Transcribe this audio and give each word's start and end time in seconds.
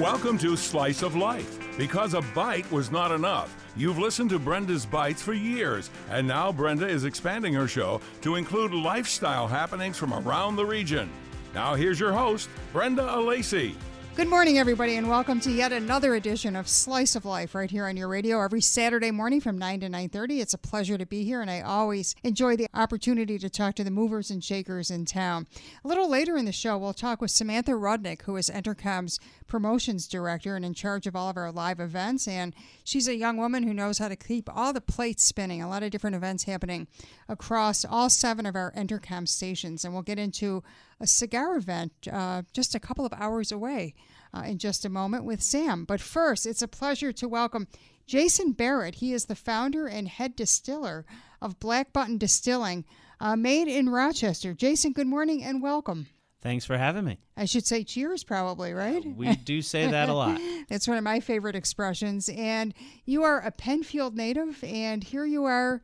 Welcome 0.00 0.38
to 0.38 0.56
Slice 0.56 1.02
of 1.02 1.14
Life. 1.14 1.58
Because 1.76 2.14
a 2.14 2.22
bite 2.34 2.72
was 2.72 2.90
not 2.90 3.12
enough, 3.12 3.54
you've 3.76 3.98
listened 3.98 4.30
to 4.30 4.38
Brenda's 4.38 4.86
Bites 4.86 5.20
for 5.20 5.34
years, 5.34 5.90
and 6.08 6.26
now 6.26 6.50
Brenda 6.50 6.88
is 6.88 7.04
expanding 7.04 7.52
her 7.52 7.68
show 7.68 8.00
to 8.22 8.36
include 8.36 8.72
lifestyle 8.72 9.46
happenings 9.46 9.98
from 9.98 10.14
around 10.14 10.56
the 10.56 10.64
region. 10.64 11.10
Now, 11.54 11.74
here's 11.74 12.00
your 12.00 12.12
host, 12.12 12.48
Brenda 12.72 13.02
Alessi. 13.02 13.74
Good 14.16 14.28
morning, 14.28 14.58
everybody, 14.58 14.96
and 14.96 15.08
welcome 15.08 15.38
to 15.40 15.52
yet 15.52 15.72
another 15.72 16.16
edition 16.16 16.56
of 16.56 16.68
Slice 16.68 17.14
of 17.14 17.24
Life 17.24 17.54
right 17.54 17.70
here 17.70 17.86
on 17.86 17.96
your 17.96 18.08
radio 18.08 18.42
every 18.42 18.60
Saturday 18.60 19.12
morning 19.12 19.40
from 19.40 19.56
9 19.56 19.80
to 19.80 19.86
9.30. 19.86 20.40
It's 20.40 20.52
a 20.52 20.58
pleasure 20.58 20.98
to 20.98 21.06
be 21.06 21.22
here, 21.22 21.40
and 21.40 21.50
I 21.50 21.60
always 21.60 22.16
enjoy 22.24 22.56
the 22.56 22.66
opportunity 22.74 23.38
to 23.38 23.48
talk 23.48 23.76
to 23.76 23.84
the 23.84 23.90
movers 23.90 24.28
and 24.28 24.42
shakers 24.42 24.90
in 24.90 25.04
town. 25.04 25.46
A 25.84 25.88
little 25.88 26.10
later 26.10 26.36
in 26.36 26.44
the 26.44 26.52
show, 26.52 26.76
we'll 26.76 26.92
talk 26.92 27.22
with 27.22 27.30
Samantha 27.30 27.70
Rudnick, 27.70 28.22
who 28.22 28.36
is 28.36 28.50
Entercom's 28.50 29.20
promotions 29.46 30.08
director 30.08 30.56
and 30.56 30.64
in 30.64 30.74
charge 30.74 31.06
of 31.06 31.14
all 31.14 31.30
of 31.30 31.36
our 31.36 31.52
live 31.52 31.78
events, 31.78 32.26
and 32.26 32.52
she's 32.82 33.06
a 33.06 33.16
young 33.16 33.36
woman 33.36 33.62
who 33.62 33.72
knows 33.72 33.98
how 33.98 34.08
to 34.08 34.16
keep 34.16 34.50
all 34.54 34.72
the 34.72 34.80
plates 34.80 35.22
spinning, 35.22 35.62
a 35.62 35.68
lot 35.68 35.84
of 35.84 35.92
different 35.92 36.16
events 36.16 36.44
happening 36.44 36.88
across 37.28 37.84
all 37.84 38.10
seven 38.10 38.44
of 38.44 38.56
our 38.56 38.72
Entercom 38.72 39.28
stations, 39.28 39.84
and 39.84 39.94
we'll 39.94 40.02
get 40.02 40.18
into 40.18 40.64
a 41.00 41.06
cigar 41.06 41.56
event 41.56 41.92
uh, 42.12 42.42
just 42.52 42.74
a 42.74 42.80
couple 42.80 43.06
of 43.06 43.12
hours 43.14 43.50
away 43.50 43.94
uh, 44.34 44.42
in 44.42 44.58
just 44.58 44.84
a 44.84 44.90
moment 44.90 45.24
with 45.24 45.42
Sam. 45.42 45.84
But 45.84 46.00
first, 46.00 46.46
it's 46.46 46.62
a 46.62 46.68
pleasure 46.68 47.12
to 47.12 47.28
welcome 47.28 47.68
Jason 48.06 48.52
Barrett. 48.52 48.96
He 48.96 49.12
is 49.12 49.26
the 49.26 49.34
founder 49.34 49.86
and 49.86 50.08
head 50.08 50.36
distiller 50.36 51.06
of 51.40 51.60
Black 51.60 51.92
Button 51.92 52.18
Distilling, 52.18 52.84
uh, 53.20 53.36
made 53.36 53.68
in 53.68 53.88
Rochester. 53.88 54.54
Jason, 54.54 54.92
good 54.92 55.06
morning 55.06 55.42
and 55.42 55.62
welcome. 55.62 56.06
Thanks 56.42 56.64
for 56.64 56.78
having 56.78 57.04
me. 57.04 57.18
I 57.36 57.44
should 57.44 57.66
say 57.66 57.84
cheers, 57.84 58.24
probably, 58.24 58.72
right? 58.72 59.04
We 59.04 59.36
do 59.36 59.60
say 59.60 59.90
that 59.90 60.08
a 60.08 60.14
lot. 60.14 60.40
That's 60.70 60.88
one 60.88 60.96
of 60.96 61.04
my 61.04 61.20
favorite 61.20 61.54
expressions. 61.54 62.30
And 62.30 62.72
you 63.04 63.24
are 63.24 63.40
a 63.40 63.50
Penfield 63.50 64.16
native, 64.16 64.62
and 64.64 65.04
here 65.04 65.26
you 65.26 65.44
are 65.44 65.82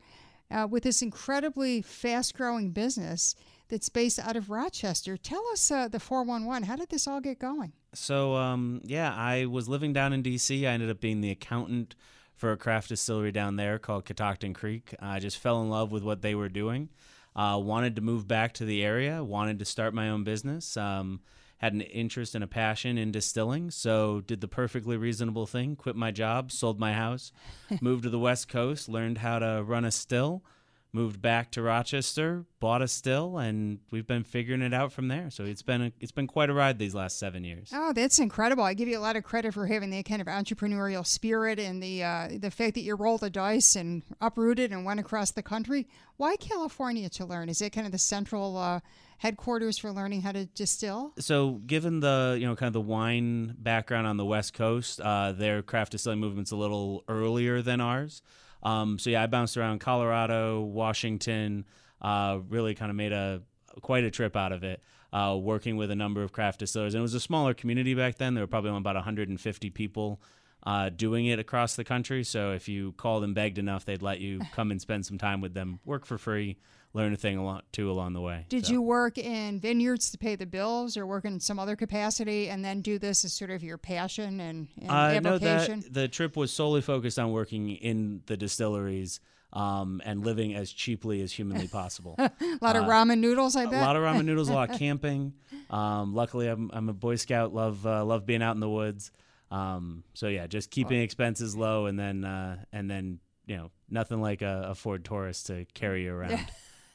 uh, 0.49 0.67
with 0.69 0.83
this 0.83 1.03
incredibly 1.03 1.83
fast 1.83 2.35
growing 2.35 2.71
business 2.71 3.35
that's 3.69 3.89
based 3.89 4.19
out 4.19 4.35
of 4.35 4.49
Rochester. 4.49 5.17
Tell 5.17 5.45
us 5.51 5.69
uh, 5.71 5.87
the 5.87 5.99
411. 5.99 6.67
How 6.67 6.75
did 6.75 6.89
this 6.89 7.07
all 7.07 7.21
get 7.21 7.39
going? 7.39 7.73
So, 7.93 8.35
um, 8.35 8.81
yeah, 8.83 9.13
I 9.13 9.45
was 9.45 9.67
living 9.67 9.93
down 9.93 10.13
in 10.13 10.21
D.C. 10.21 10.65
I 10.65 10.71
ended 10.71 10.89
up 10.89 10.99
being 10.99 11.21
the 11.21 11.31
accountant 11.31 11.95
for 12.35 12.51
a 12.51 12.57
craft 12.57 12.89
distillery 12.89 13.31
down 13.31 13.55
there 13.55 13.79
called 13.79 14.05
Catoctin 14.05 14.53
Creek. 14.53 14.93
I 14.99 15.19
just 15.19 15.39
fell 15.39 15.61
in 15.61 15.69
love 15.69 15.91
with 15.91 16.03
what 16.03 16.21
they 16.21 16.35
were 16.35 16.49
doing. 16.49 16.89
Uh, 17.35 17.59
wanted 17.61 17.95
to 17.95 18.01
move 18.01 18.27
back 18.27 18.53
to 18.55 18.65
the 18.65 18.83
area, 18.83 19.23
wanted 19.23 19.59
to 19.59 19.65
start 19.65 19.93
my 19.93 20.09
own 20.09 20.23
business. 20.23 20.75
Um, 20.77 21.21
had 21.57 21.73
an 21.73 21.81
interest 21.81 22.35
and 22.35 22.43
a 22.43 22.47
passion 22.47 22.97
in 22.97 23.11
distilling, 23.11 23.71
so 23.71 24.21
did 24.21 24.41
the 24.41 24.47
perfectly 24.47 24.95
reasonable 24.95 25.47
thing, 25.47 25.75
quit 25.75 25.95
my 25.95 26.11
job, 26.11 26.51
sold 26.51 26.79
my 26.79 26.93
house, 26.93 27.31
moved 27.81 28.03
to 28.03 28.09
the 28.09 28.19
West 28.19 28.47
Coast, 28.47 28.87
learned 28.87 29.17
how 29.17 29.39
to 29.39 29.63
run 29.65 29.83
a 29.83 29.91
still, 29.91 30.43
moved 30.93 31.21
back 31.21 31.51
to 31.51 31.61
Rochester, 31.61 32.45
bought 32.59 32.81
a 32.81 32.87
still, 32.87 33.37
and 33.37 33.79
we've 33.91 34.07
been 34.07 34.23
figuring 34.23 34.61
it 34.61 34.73
out 34.73 34.91
from 34.91 35.07
there. 35.07 35.29
So 35.29 35.43
it's 35.43 35.61
been 35.61 35.81
a, 35.81 35.91
it's 35.99 36.11
been 36.11 36.27
quite 36.27 36.49
a 36.49 36.53
ride 36.53 36.79
these 36.79 36.95
last 36.95 37.19
seven 37.19 37.43
years. 37.43 37.71
Oh, 37.73 37.93
that's 37.93 38.19
incredible! 38.19 38.63
I 38.63 38.73
give 38.73 38.87
you 38.87 38.97
a 38.97 39.01
lot 39.01 39.15
of 39.15 39.23
credit 39.23 39.53
for 39.53 39.67
having 39.67 39.89
that 39.91 40.05
kind 40.05 40.21
of 40.21 40.27
entrepreneurial 40.27 41.05
spirit 41.05 41.59
and 41.59 41.81
the 41.81 42.03
uh, 42.03 42.29
the 42.39 42.51
fact 42.51 42.75
that 42.75 42.81
you 42.81 42.95
rolled 42.95 43.21
the 43.21 43.29
dice 43.29 43.75
and 43.75 44.03
uprooted 44.21 44.71
and 44.71 44.85
went 44.85 44.99
across 44.99 45.31
the 45.31 45.43
country. 45.43 45.87
Why 46.17 46.35
California 46.35 47.09
to 47.09 47.25
learn? 47.25 47.49
Is 47.49 47.61
it 47.61 47.71
kind 47.71 47.85
of 47.85 47.91
the 47.91 47.99
central? 47.99 48.57
Uh, 48.57 48.79
headquarters 49.19 49.79
for 49.79 49.91
learning 49.91 50.21
how 50.21 50.31
to 50.31 50.45
distill? 50.45 51.13
So, 51.19 51.53
given 51.65 51.99
the 51.99 52.37
you 52.39 52.47
know 52.47 52.55
kind 52.55 52.67
of 52.67 52.73
the 52.73 52.81
wine 52.81 53.55
background 53.57 54.07
on 54.07 54.17
the 54.17 54.25
West 54.25 54.53
Coast, 54.53 55.01
uh, 55.01 55.31
their 55.31 55.61
craft 55.61 55.91
distilling 55.91 56.19
movement's 56.19 56.51
a 56.51 56.55
little 56.55 57.03
earlier 57.07 57.61
than 57.61 57.81
ours. 57.81 58.21
Um, 58.63 58.99
so 58.99 59.09
yeah, 59.09 59.23
I 59.23 59.27
bounced 59.27 59.57
around 59.57 59.79
Colorado, 59.79 60.61
Washington, 60.61 61.65
uh, 62.01 62.39
really 62.49 62.75
kind 62.75 62.89
of 62.89 62.95
made 62.95 63.13
a 63.13 63.41
quite 63.81 64.03
a 64.03 64.11
trip 64.11 64.35
out 64.35 64.51
of 64.51 64.63
it. 64.63 64.81
Uh, 65.13 65.37
working 65.39 65.77
with 65.77 65.89
a 65.89 65.95
number 65.95 66.21
of 66.21 66.33
craft 66.33 66.59
distillers, 66.59 66.93
and 66.93 66.99
it 66.99 67.01
was 67.01 67.13
a 67.13 67.19
smaller 67.19 67.53
community 67.53 67.93
back 67.93 68.17
then. 68.17 68.33
There 68.33 68.43
were 68.43 68.47
probably 68.47 68.75
about 68.75 68.95
150 68.95 69.69
people 69.69 70.21
uh, 70.63 70.89
doing 70.89 71.27
it 71.27 71.39
across 71.39 71.77
the 71.77 71.85
country. 71.85 72.25
So 72.25 72.51
if 72.51 72.67
you 72.67 72.91
called 72.91 73.23
and 73.23 73.33
begged 73.33 73.57
enough, 73.57 73.85
they'd 73.85 74.01
let 74.01 74.19
you 74.19 74.41
come 74.51 74.69
and 74.69 74.81
spend 74.81 75.05
some 75.05 75.17
time 75.17 75.39
with 75.39 75.53
them, 75.53 75.79
work 75.85 76.05
for 76.05 76.17
free, 76.17 76.57
learn 76.97 77.13
a 77.13 77.15
thing 77.15 77.37
a 77.37 77.45
lot 77.45 77.63
too 77.71 77.89
along 77.89 78.13
the 78.13 78.21
way. 78.21 78.45
Did 78.49 78.65
so. 78.65 78.73
you 78.73 78.81
work 78.81 79.17
in 79.17 79.59
vineyards 79.59 80.11
to 80.11 80.17
pay 80.17 80.35
the 80.35 80.45
bills, 80.45 80.97
or 80.97 81.05
work 81.05 81.23
in 81.23 81.39
some 81.39 81.59
other 81.59 81.75
capacity, 81.75 82.49
and 82.49 82.65
then 82.65 82.81
do 82.81 82.99
this 82.99 83.23
as 83.23 83.33
sort 83.33 83.51
of 83.51 83.63
your 83.63 83.77
passion 83.77 84.41
and, 84.41 84.67
and 84.81 84.91
uh? 84.91 85.19
No, 85.19 85.37
that, 85.37 85.93
the 85.93 86.07
trip 86.07 86.35
was 86.35 86.51
solely 86.51 86.81
focused 86.81 87.19
on 87.19 87.31
working 87.31 87.69
in 87.69 88.21
the 88.25 88.35
distilleries. 88.35 89.21
Um, 89.53 90.01
and 90.03 90.25
living 90.25 90.55
as 90.55 90.69
cheaply 90.73 91.21
as 91.21 91.31
humanly 91.31 91.67
possible. 91.71 92.15
a 92.19 92.29
lot 92.61 92.75
uh, 92.75 92.81
of 92.81 92.85
ramen 92.85 93.19
noodles, 93.19 93.55
I 93.55 93.65
bet. 93.65 93.81
A 93.81 93.85
lot 93.85 93.95
of 93.95 94.03
ramen 94.03 94.25
noodles, 94.25 94.49
a 94.49 94.53
lot 94.53 94.69
of 94.69 94.77
camping. 94.77 95.33
Um, 95.69 96.13
luckily, 96.13 96.47
I'm, 96.47 96.69
I'm 96.73 96.89
a 96.89 96.93
Boy 96.93 97.15
Scout. 97.15 97.53
Love 97.53 97.87
uh, 97.87 98.03
love 98.03 98.25
being 98.25 98.43
out 98.43 98.55
in 98.55 98.59
the 98.59 98.69
woods. 98.69 99.09
Um, 99.49 100.03
so 100.13 100.27
yeah, 100.27 100.47
just 100.47 100.69
keeping 100.69 101.01
expenses 101.01 101.55
low, 101.55 101.85
and 101.85 101.97
then 101.97 102.25
uh, 102.25 102.57
and 102.73 102.91
then 102.91 103.19
you 103.45 103.55
know 103.55 103.71
nothing 103.89 104.21
like 104.21 104.41
a, 104.41 104.67
a 104.69 104.75
Ford 104.75 105.03
Taurus 105.03 105.43
to 105.43 105.65
carry 105.73 106.03
you 106.03 106.13
around. 106.15 106.45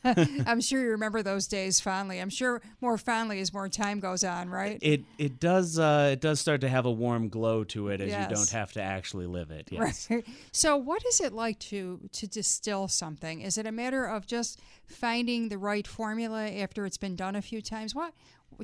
I'm 0.47 0.61
sure 0.61 0.83
you 0.83 0.91
remember 0.91 1.23
those 1.23 1.47
days 1.47 1.81
fondly. 1.81 2.21
I'm 2.21 2.31
sure 2.31 2.61
more 2.81 2.99
fondly 2.99 3.41
as 3.41 3.53
more 3.53 3.69
time 3.69 4.01
goes 4.01 4.25
on, 4.25 4.49
right? 4.49 4.79
It 4.83 5.05
it 5.19 5.39
does 5.41 5.79
uh, 5.79 6.11
it 6.13 6.21
does 6.21 6.41
start 6.41 6.61
to 6.63 6.69
have 6.69 6.87
a 6.87 6.91
warm 6.91 7.29
glow 7.29 7.65
to 7.65 7.89
it 7.89 8.01
as 8.01 8.09
yes. 8.09 8.29
you 8.29 8.37
don't 8.37 8.51
have 8.51 8.73
to 8.73 8.83
actually 8.83 9.27
live 9.27 9.51
it. 9.51 9.69
Yes. 9.71 10.09
Right. 10.11 10.25
So, 10.53 10.77
what 10.77 11.05
is 11.07 11.21
it 11.21 11.33
like 11.33 11.59
to 11.61 12.01
to 12.13 12.27
distill 12.27 12.89
something? 12.89 13.41
Is 13.41 13.59
it 13.59 13.67
a 13.67 13.73
matter 13.73 14.05
of 14.05 14.27
just 14.27 14.61
finding 14.87 15.49
the 15.49 15.59
right 15.59 15.87
formula 15.87 16.49
after 16.49 16.85
it's 16.85 16.99
been 16.99 17.17
done 17.17 17.37
a 17.37 17.43
few 17.43 17.63
times? 17.63 17.95
What 17.95 18.13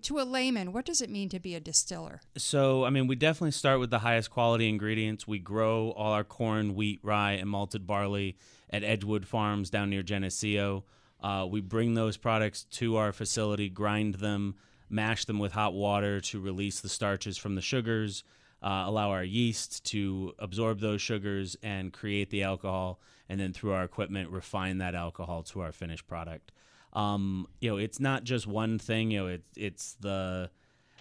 to 0.02 0.20
a 0.20 0.22
layman, 0.22 0.72
what 0.72 0.84
does 0.84 1.00
it 1.00 1.10
mean 1.10 1.28
to 1.30 1.40
be 1.40 1.54
a 1.54 1.60
distiller? 1.60 2.20
So, 2.36 2.84
I 2.84 2.90
mean, 2.90 3.06
we 3.06 3.16
definitely 3.16 3.52
start 3.52 3.80
with 3.80 3.90
the 3.90 4.00
highest 4.00 4.30
quality 4.30 4.68
ingredients. 4.68 5.26
We 5.26 5.38
grow 5.38 5.90
all 5.92 6.12
our 6.12 6.24
corn, 6.24 6.74
wheat, 6.74 7.00
rye, 7.02 7.32
and 7.32 7.48
malted 7.48 7.86
barley 7.86 8.36
at 8.70 8.84
Edgewood 8.84 9.26
Farms 9.26 9.70
down 9.70 9.90
near 9.90 10.02
Geneseo. 10.02 10.84
Uh, 11.20 11.46
we 11.48 11.60
bring 11.60 11.94
those 11.94 12.16
products 12.16 12.64
to 12.64 12.96
our 12.96 13.12
facility, 13.12 13.68
grind 13.68 14.14
them, 14.14 14.54
mash 14.88 15.24
them 15.24 15.38
with 15.38 15.52
hot 15.52 15.74
water 15.74 16.20
to 16.20 16.40
release 16.40 16.80
the 16.80 16.88
starches 16.88 17.36
from 17.36 17.54
the 17.54 17.60
sugars, 17.60 18.24
uh, 18.62 18.84
allow 18.86 19.10
our 19.10 19.24
yeast 19.24 19.84
to 19.84 20.34
absorb 20.38 20.80
those 20.80 21.02
sugars 21.02 21.56
and 21.62 21.92
create 21.92 22.30
the 22.30 22.42
alcohol, 22.42 23.00
and 23.28 23.38
then 23.38 23.52
through 23.52 23.72
our 23.72 23.84
equipment, 23.84 24.30
refine 24.30 24.78
that 24.78 24.94
alcohol 24.94 25.42
to 25.42 25.60
our 25.60 25.72
finished 25.72 26.06
product. 26.06 26.52
Um, 26.92 27.46
you 27.60 27.70
know, 27.70 27.76
it's 27.76 28.00
not 28.00 28.24
just 28.24 28.46
one 28.46 28.78
thing. 28.78 29.10
You 29.10 29.20
know, 29.20 29.26
it's 29.26 29.50
it's 29.56 29.96
the 30.00 30.50